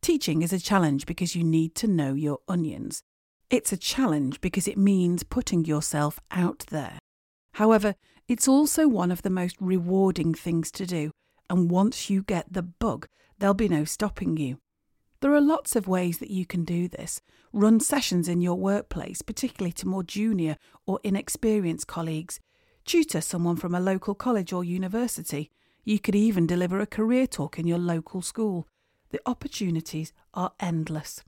Teaching 0.02 0.42
is 0.42 0.52
a 0.52 0.58
challenge 0.58 1.06
because 1.06 1.36
you 1.36 1.44
need 1.44 1.76
to 1.76 1.86
know 1.86 2.14
your 2.14 2.38
onions. 2.48 3.04
It's 3.48 3.72
a 3.72 3.76
challenge 3.76 4.40
because 4.40 4.66
it 4.66 4.76
means 4.76 5.22
putting 5.22 5.64
yourself 5.64 6.18
out 6.32 6.64
there. 6.70 6.98
However, 7.54 7.94
it's 8.26 8.48
also 8.48 8.88
one 8.88 9.12
of 9.12 9.22
the 9.22 9.30
most 9.30 9.54
rewarding 9.60 10.34
things 10.34 10.72
to 10.72 10.84
do, 10.84 11.12
and 11.48 11.70
once 11.70 12.10
you 12.10 12.24
get 12.24 12.52
the 12.52 12.62
bug, 12.62 13.06
there'll 13.38 13.54
be 13.54 13.68
no 13.68 13.84
stopping 13.84 14.36
you. 14.36 14.58
There 15.20 15.34
are 15.34 15.40
lots 15.40 15.76
of 15.76 15.86
ways 15.86 16.16
that 16.18 16.30
you 16.30 16.46
can 16.46 16.64
do 16.64 16.88
this. 16.88 17.20
Run 17.52 17.78
sessions 17.78 18.26
in 18.26 18.40
your 18.40 18.54
workplace, 18.54 19.20
particularly 19.20 19.72
to 19.72 19.86
more 19.86 20.02
junior 20.02 20.56
or 20.86 20.98
inexperienced 21.04 21.86
colleagues. 21.86 22.40
Tutor 22.86 23.20
someone 23.20 23.56
from 23.56 23.74
a 23.74 23.80
local 23.80 24.14
college 24.14 24.50
or 24.50 24.64
university. 24.64 25.50
You 25.84 25.98
could 25.98 26.14
even 26.14 26.46
deliver 26.46 26.80
a 26.80 26.86
career 26.86 27.26
talk 27.26 27.58
in 27.58 27.66
your 27.66 27.78
local 27.78 28.22
school. 28.22 28.66
The 29.10 29.20
opportunities 29.26 30.14
are 30.32 30.52
endless. 30.58 31.22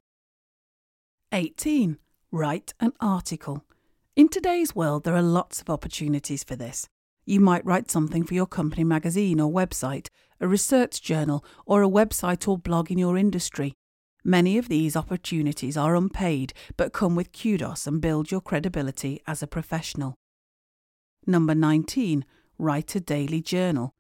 18. 1.33 1.99
Write 2.31 2.73
an 2.81 2.93
article. 2.99 3.63
In 4.17 4.29
today's 4.29 4.75
world, 4.75 5.05
there 5.05 5.17
are 5.17 5.23
lots 5.23 5.61
of 5.61 5.69
opportunities 5.69 6.43
for 6.43 6.57
this. 6.57 6.89
You 7.27 7.41
might 7.41 7.65
write 7.67 7.91
something 7.91 8.25
for 8.25 8.33
your 8.33 8.47
company 8.47 8.85
magazine 8.85 9.39
or 9.39 9.53
website, 9.53 10.09
a 10.41 10.49
research 10.49 11.03
journal, 11.03 11.45
or 11.67 11.83
a 11.83 11.89
website 11.89 12.49
or 12.49 12.57
blog 12.57 12.91
in 12.91 12.97
your 12.97 13.19
industry. 13.19 13.75
Many 14.25 14.57
of 14.57 14.69
these 14.69 14.95
opportunities 14.95 15.77
are 15.77 15.97
unpaid 15.97 16.53
but 16.77 16.93
come 16.93 17.17
with 17.17 17.33
kudos 17.33 17.87
and 17.87 18.01
build 18.01 18.31
your 18.31 18.41
credibility 18.41 19.21
as 19.27 19.43
a 19.43 19.49
professional. 19.49 20.15
Number 21.27 21.55
19. 21.55 22.25
Write 22.57 22.95
a 22.95 23.01
daily 23.01 23.41
journal. 23.41 23.93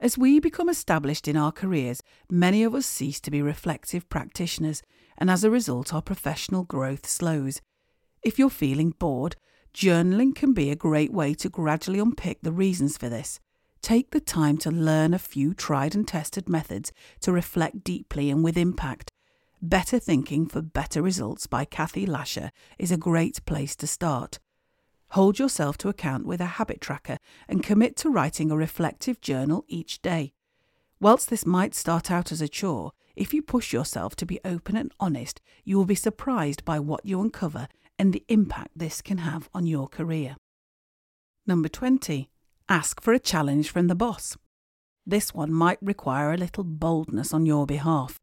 As 0.00 0.16
we 0.16 0.40
become 0.40 0.70
established 0.70 1.28
in 1.28 1.36
our 1.36 1.52
careers, 1.52 2.02
many 2.30 2.62
of 2.62 2.74
us 2.74 2.86
cease 2.86 3.20
to 3.20 3.30
be 3.30 3.42
reflective 3.42 4.08
practitioners, 4.08 4.82
and 5.18 5.30
as 5.30 5.44
a 5.44 5.50
result, 5.50 5.92
our 5.92 6.00
professional 6.00 6.64
growth 6.64 7.06
slows. 7.06 7.60
If 8.22 8.38
you're 8.38 8.48
feeling 8.48 8.94
bored, 8.98 9.36
journaling 9.74 10.34
can 10.34 10.54
be 10.54 10.70
a 10.70 10.76
great 10.76 11.12
way 11.12 11.34
to 11.34 11.50
gradually 11.50 11.98
unpick 11.98 12.38
the 12.40 12.52
reasons 12.52 12.96
for 12.96 13.10
this. 13.10 13.40
Take 13.82 14.10
the 14.10 14.20
time 14.20 14.56
to 14.58 14.70
learn 14.70 15.12
a 15.12 15.18
few 15.18 15.52
tried 15.52 15.94
and 15.94 16.08
tested 16.08 16.48
methods 16.48 16.92
to 17.20 17.30
reflect 17.32 17.84
deeply 17.84 18.30
and 18.30 18.42
with 18.42 18.56
impact. 18.56 19.09
Better 19.62 19.98
Thinking 19.98 20.46
for 20.46 20.62
Better 20.62 21.02
Results 21.02 21.46
by 21.46 21.66
Kathy 21.66 22.06
Lasher 22.06 22.50
is 22.78 22.90
a 22.90 22.96
great 22.96 23.44
place 23.44 23.76
to 23.76 23.86
start. 23.86 24.38
Hold 25.10 25.38
yourself 25.38 25.76
to 25.78 25.90
account 25.90 26.24
with 26.24 26.40
a 26.40 26.56
habit 26.56 26.80
tracker 26.80 27.18
and 27.46 27.62
commit 27.62 27.94
to 27.96 28.08
writing 28.08 28.50
a 28.50 28.56
reflective 28.56 29.20
journal 29.20 29.66
each 29.68 30.00
day. 30.00 30.32
Whilst 30.98 31.28
this 31.28 31.44
might 31.44 31.74
start 31.74 32.10
out 32.10 32.32
as 32.32 32.40
a 32.40 32.48
chore, 32.48 32.92
if 33.14 33.34
you 33.34 33.42
push 33.42 33.70
yourself 33.70 34.16
to 34.16 34.24
be 34.24 34.40
open 34.46 34.76
and 34.76 34.92
honest, 34.98 35.42
you 35.62 35.76
will 35.76 35.84
be 35.84 35.94
surprised 35.94 36.64
by 36.64 36.78
what 36.78 37.04
you 37.04 37.20
uncover 37.20 37.68
and 37.98 38.14
the 38.14 38.24
impact 38.28 38.70
this 38.74 39.02
can 39.02 39.18
have 39.18 39.50
on 39.52 39.66
your 39.66 39.88
career. 39.88 40.36
Number 41.46 41.68
20. 41.68 42.30
Ask 42.70 43.02
for 43.02 43.12
a 43.12 43.18
challenge 43.18 43.68
from 43.68 43.88
the 43.88 43.94
boss. 43.94 44.38
This 45.04 45.34
one 45.34 45.52
might 45.52 45.78
require 45.82 46.32
a 46.32 46.38
little 46.38 46.64
boldness 46.64 47.34
on 47.34 47.44
your 47.44 47.66
behalf. 47.66 48.19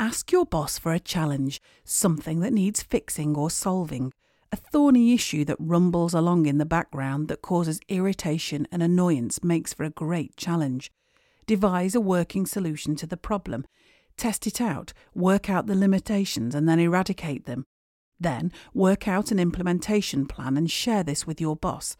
Ask 0.00 0.32
your 0.32 0.46
boss 0.46 0.78
for 0.78 0.94
a 0.94 0.98
challenge, 0.98 1.60
something 1.84 2.40
that 2.40 2.54
needs 2.54 2.82
fixing 2.82 3.36
or 3.36 3.50
solving, 3.50 4.14
a 4.50 4.56
thorny 4.56 5.12
issue 5.12 5.44
that 5.44 5.58
rumbles 5.60 6.14
along 6.14 6.46
in 6.46 6.56
the 6.56 6.64
background 6.64 7.28
that 7.28 7.42
causes 7.42 7.80
irritation 7.86 8.66
and 8.72 8.82
annoyance 8.82 9.44
makes 9.44 9.74
for 9.74 9.84
a 9.84 9.90
great 9.90 10.38
challenge. 10.38 10.90
Devise 11.46 11.94
a 11.94 12.00
working 12.00 12.46
solution 12.46 12.96
to 12.96 13.06
the 13.06 13.18
problem. 13.18 13.66
Test 14.16 14.46
it 14.46 14.58
out, 14.58 14.94
work 15.14 15.50
out 15.50 15.66
the 15.66 15.74
limitations, 15.74 16.54
and 16.54 16.66
then 16.66 16.80
eradicate 16.80 17.44
them. 17.44 17.66
Then 18.18 18.52
work 18.72 19.06
out 19.06 19.30
an 19.30 19.38
implementation 19.38 20.24
plan 20.24 20.56
and 20.56 20.70
share 20.70 21.02
this 21.02 21.26
with 21.26 21.42
your 21.42 21.56
boss. 21.56 21.98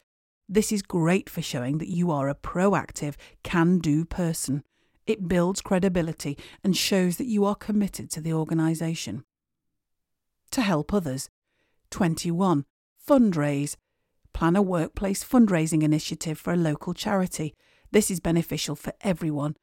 This 0.48 0.72
is 0.72 0.80
great 0.80 1.28
for 1.28 1.42
showing 1.42 1.76
that 1.76 1.90
you 1.90 2.10
are 2.10 2.30
a 2.30 2.34
proactive, 2.34 3.16
can 3.42 3.78
do 3.78 4.06
person. 4.06 4.62
It 5.11 5.27
builds 5.27 5.61
credibility 5.61 6.38
and 6.62 6.77
shows 6.77 7.16
that 7.16 7.27
you 7.27 7.44
are 7.44 7.57
committed 7.57 8.12
to 8.12 8.20
the 8.20 8.33
organisation. 8.33 9.25
To 10.53 10.61
help 10.61 10.94
others, 10.94 11.29
21. 11.90 12.64
Fundraise. 13.09 13.75
Plan 14.33 14.55
a 14.55 14.62
workplace 14.62 15.25
fundraising 15.25 15.83
initiative 15.83 16.38
for 16.38 16.53
a 16.53 16.57
local 16.57 16.94
charity. 16.94 17.57
This 17.90 18.09
is 18.09 18.20
beneficial 18.20 18.77
for 18.77 18.92
everyone. 19.01 19.57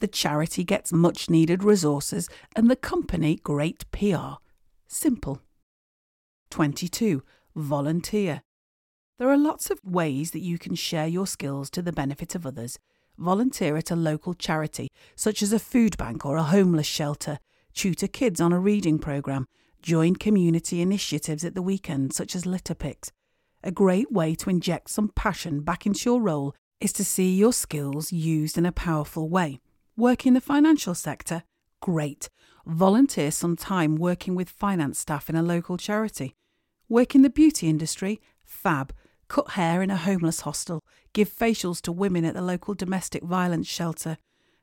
The 0.00 0.08
charity 0.08 0.64
gets 0.64 0.92
much 0.92 1.30
needed 1.30 1.62
resources 1.62 2.28
and 2.56 2.68
the 2.68 2.74
company 2.74 3.36
great 3.36 3.88
PR. 3.92 4.38
Simple. 4.88 5.40
22. 6.50 7.22
Volunteer. 7.54 8.42
There 9.20 9.30
are 9.30 9.38
lots 9.38 9.70
of 9.70 9.78
ways 9.84 10.32
that 10.32 10.42
you 10.42 10.58
can 10.58 10.74
share 10.74 11.06
your 11.06 11.28
skills 11.28 11.70
to 11.70 11.82
the 11.82 11.92
benefit 11.92 12.34
of 12.34 12.44
others. 12.44 12.80
Volunteer 13.18 13.76
at 13.76 13.90
a 13.90 13.96
local 13.96 14.32
charity, 14.32 14.88
such 15.16 15.42
as 15.42 15.52
a 15.52 15.58
food 15.58 15.96
bank 15.96 16.24
or 16.24 16.36
a 16.36 16.44
homeless 16.44 16.86
shelter. 16.86 17.38
Tutor 17.74 18.06
kids 18.06 18.40
on 18.40 18.52
a 18.52 18.60
reading 18.60 18.98
programme. 18.98 19.46
Join 19.82 20.14
community 20.14 20.80
initiatives 20.80 21.44
at 21.44 21.54
the 21.54 21.62
weekend, 21.62 22.12
such 22.12 22.36
as 22.36 22.46
litter 22.46 22.74
picks. 22.74 23.10
A 23.64 23.72
great 23.72 24.12
way 24.12 24.36
to 24.36 24.50
inject 24.50 24.90
some 24.90 25.08
passion 25.08 25.62
back 25.62 25.84
into 25.84 26.08
your 26.08 26.20
role 26.20 26.54
is 26.80 26.92
to 26.92 27.04
see 27.04 27.34
your 27.34 27.52
skills 27.52 28.12
used 28.12 28.56
in 28.56 28.64
a 28.64 28.72
powerful 28.72 29.28
way. 29.28 29.58
Work 29.96 30.24
in 30.24 30.34
the 30.34 30.40
financial 30.40 30.94
sector? 30.94 31.42
Great. 31.80 32.28
Volunteer 32.66 33.32
some 33.32 33.56
time 33.56 33.96
working 33.96 34.36
with 34.36 34.48
finance 34.48 35.00
staff 35.00 35.28
in 35.28 35.34
a 35.34 35.42
local 35.42 35.76
charity. 35.76 36.36
Work 36.88 37.16
in 37.16 37.22
the 37.22 37.30
beauty 37.30 37.68
industry? 37.68 38.20
Fab. 38.44 38.92
Cut 39.28 39.50
hair 39.50 39.82
in 39.82 39.90
a 39.90 39.96
homeless 39.96 40.40
hostel. 40.40 40.82
Give 41.12 41.28
facials 41.28 41.82
to 41.82 41.92
women 41.92 42.24
at 42.24 42.34
the 42.34 42.42
local 42.42 42.74
domestic 42.74 43.22
violence 43.22 43.66
shelter. 43.66 44.16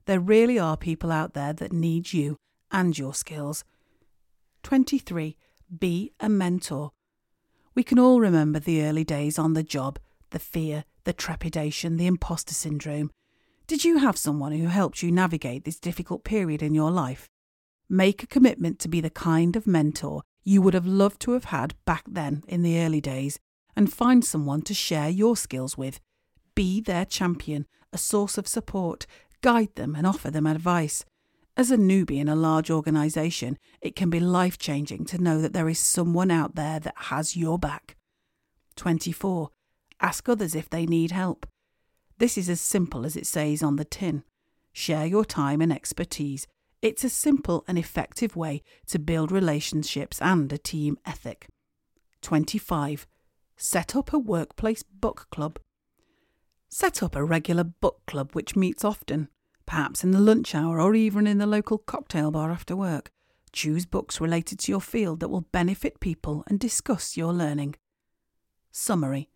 There 0.06 0.20
really 0.20 0.58
are 0.58 0.76
people 0.76 1.12
out 1.12 1.34
there 1.34 1.54
that 1.54 1.72
need 1.72 2.14
you 2.14 2.38
and 2.72 2.98
your 2.98 3.14
skills. 3.14 3.64
23. 4.64 5.38
Be 5.80 6.12
a 6.20 6.30
mentor. 6.30 6.92
We 7.76 7.84
can 7.84 8.00
all 8.00 8.20
remember 8.20 8.60
the 8.60 8.84
early 8.84 9.04
days 9.04 9.38
on 9.38 9.54
the 9.54 9.64
job, 9.64 10.00
the 10.32 10.40
fear, 10.40 10.86
the 11.04 11.14
trepidation, 11.14 11.98
the 11.98 12.08
imposter 12.08 12.54
syndrome. 12.54 13.12
Did 13.68 13.84
you 13.84 13.98
have 13.98 14.18
someone 14.18 14.52
who 14.52 14.68
helped 14.68 15.04
you 15.04 15.12
navigate 15.12 15.66
this 15.66 15.80
difficult 15.80 16.24
period 16.24 16.64
in 16.64 16.74
your 16.74 16.92
life? 16.92 17.30
Make 17.88 18.24
a 18.24 18.28
commitment 18.28 18.80
to 18.80 18.88
be 18.88 19.02
the 19.02 19.10
kind 19.12 19.56
of 19.56 19.68
mentor 19.68 20.24
you 20.44 20.62
would 20.62 20.74
have 20.74 20.88
loved 20.88 21.20
to 21.22 21.32
have 21.32 21.46
had 21.46 21.76
back 21.86 22.04
then 22.08 22.44
in 22.48 22.64
the 22.64 22.80
early 22.80 23.02
days 23.02 23.40
and 23.76 23.92
find 23.92 24.24
someone 24.24 24.62
to 24.64 24.74
share 24.74 25.10
your 25.10 25.36
skills 25.36 25.78
with. 25.78 26.00
Be 26.56 26.82
their 26.82 27.06
champion, 27.06 27.66
a 27.92 27.98
source 27.98 28.38
of 28.38 28.48
support, 28.48 29.06
guide 29.42 29.76
them 29.76 29.96
and 29.96 30.08
offer 30.08 30.32
them 30.32 30.48
advice. 30.48 31.06
As 31.58 31.72
a 31.72 31.78
newbie 31.78 32.20
in 32.20 32.28
a 32.28 32.36
large 32.36 32.70
organisation, 32.70 33.58
it 33.82 33.96
can 33.96 34.10
be 34.10 34.20
life 34.20 34.58
changing 34.58 35.06
to 35.06 35.18
know 35.18 35.42
that 35.42 35.54
there 35.54 35.70
is 35.70 35.80
someone 35.80 36.30
out 36.30 36.56
there 36.56 36.80
that 36.80 36.96
has 36.96 37.38
your 37.38 37.58
back. 37.58 37.96
24. 38.76 39.50
Ask 40.02 40.28
others 40.28 40.56
if 40.56 40.70
they 40.70 40.86
need 40.86 41.12
help. 41.12 41.48
This 42.18 42.38
is 42.38 42.50
as 42.50 42.60
simple 42.60 43.06
as 43.06 43.16
it 43.16 43.26
says 43.26 43.64
on 43.64 43.78
the 43.78 43.86
tin. 43.86 44.24
Share 44.74 45.06
your 45.06 45.24
time 45.24 45.62
and 45.62 45.72
expertise. 45.72 46.48
It's 46.82 47.04
a 47.04 47.10
simple 47.10 47.64
and 47.68 47.78
effective 47.78 48.36
way 48.36 48.62
to 48.88 49.00
build 49.00 49.32
relationships 49.32 50.22
and 50.22 50.52
a 50.52 50.58
team 50.58 50.98
ethic. 51.06 51.48
25. 52.22 53.08
Set 53.58 53.96
up 53.96 54.12
a 54.12 54.20
workplace 54.20 54.84
book 54.84 55.28
club. 55.32 55.60
Set 56.70 57.02
up 57.02 57.16
a 57.16 57.24
regular 57.24 57.64
book 57.64 58.02
club 58.06 58.32
which 58.34 58.56
meets 58.56 58.84
often 58.84 59.30
perhaps 59.66 60.04
in 60.04 60.12
the 60.12 60.20
lunch 60.20 60.54
hour 60.54 60.80
or 60.80 60.96
even 60.96 61.28
in 61.28 61.38
the 61.38 61.48
local 61.48 61.78
cocktail 61.78 62.32
bar 62.32 62.52
after 62.52 62.76
work. 62.76 63.12
Choose 63.52 63.86
books 63.86 64.20
related 64.20 64.60
to 64.60 64.72
your 64.72 64.82
field 64.82 65.20
that 65.20 65.30
will 65.30 65.42
benefit 65.52 66.00
people 66.00 66.44
and 66.48 66.60
discuss 66.60 67.18
your 67.18 67.34
learning. 67.34 67.76
Summary 68.72 69.30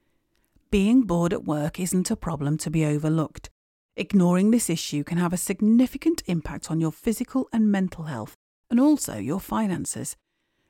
Being 0.72 1.04
bored 1.04 1.34
at 1.34 1.46
work 1.46 1.80
isn't 1.80 2.12
a 2.12 2.16
problem 2.16 2.58
to 2.60 2.70
be 2.70 2.86
overlooked. 2.86 3.50
Ignoring 3.96 4.52
this 4.52 4.70
issue 4.70 5.04
can 5.04 5.18
have 5.18 5.34
a 5.34 5.38
significant 5.38 6.22
impact 6.26 6.70
on 6.70 6.80
your 6.80 6.92
physical 6.92 7.48
and 7.52 7.72
mental 7.72 8.06
health 8.06 8.36
and 8.70 8.80
also 8.80 9.18
your 9.18 9.40
finances. 9.40 10.16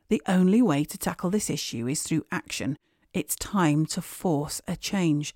The 0.09 0.21
only 0.27 0.61
way 0.61 0.83
to 0.85 0.97
tackle 0.97 1.29
this 1.29 1.49
issue 1.49 1.87
is 1.87 2.01
through 2.03 2.25
action. 2.31 2.77
It's 3.11 3.35
time 3.35 3.87
to 3.87 4.03
force 4.03 4.61
a 4.67 4.75
change. 4.75 5.33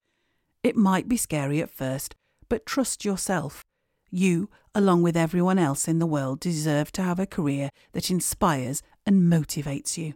It 0.61 0.75
might 0.75 1.07
be 1.07 1.17
scary 1.17 1.59
at 1.59 1.71
first, 1.71 2.13
but 2.47 2.67
trust 2.67 3.03
yourself. 3.03 3.63
You, 4.11 4.51
along 4.75 5.01
with 5.01 5.17
everyone 5.17 5.57
else 5.57 5.87
in 5.87 5.97
the 5.97 6.05
world, 6.05 6.39
deserve 6.39 6.91
to 6.91 7.01
have 7.01 7.17
a 7.17 7.25
career 7.25 7.71
that 7.93 8.11
inspires 8.11 8.83
and 9.07 9.23
motivates 9.23 9.97
you. 9.97 10.13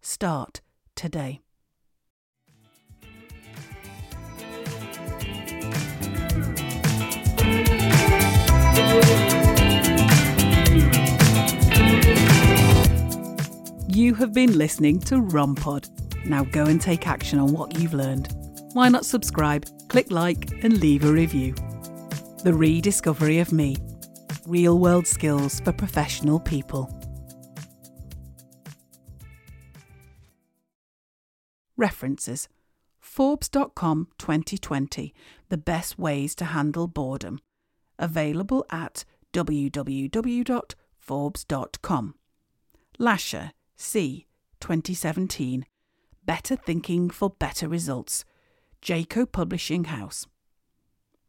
Start 0.00 0.62
today. 0.96 1.40
You 13.86 14.14
have 14.14 14.32
been 14.32 14.56
listening 14.56 15.00
to 15.00 15.16
ROMPod. 15.16 16.09
Now 16.24 16.44
go 16.44 16.64
and 16.64 16.80
take 16.80 17.06
action 17.06 17.38
on 17.38 17.52
what 17.52 17.78
you've 17.78 17.94
learned. 17.94 18.34
Why 18.72 18.88
not 18.88 19.04
subscribe, 19.04 19.66
click 19.88 20.10
like, 20.10 20.50
and 20.62 20.80
leave 20.80 21.04
a 21.04 21.12
review? 21.12 21.54
The 22.44 22.54
rediscovery 22.54 23.38
of 23.38 23.52
me. 23.52 23.76
Real 24.46 24.78
world 24.78 25.06
skills 25.06 25.60
for 25.60 25.72
professional 25.72 26.40
people. 26.40 26.96
References 31.76 32.48
Forbes.com 33.00 34.08
2020 34.18 35.14
The 35.48 35.56
Best 35.56 35.98
Ways 35.98 36.34
to 36.36 36.44
Handle 36.44 36.86
Boredom. 36.86 37.40
Available 37.98 38.64
at 38.70 39.04
www.forbes.com. 39.32 42.14
Lasher, 42.98 43.52
C. 43.76 44.26
2017. 44.60 45.64
Better 46.24 46.56
Thinking 46.56 47.10
for 47.10 47.30
Better 47.30 47.68
Results. 47.68 48.24
Jaco 48.82 49.30
Publishing 49.30 49.84
House. 49.84 50.26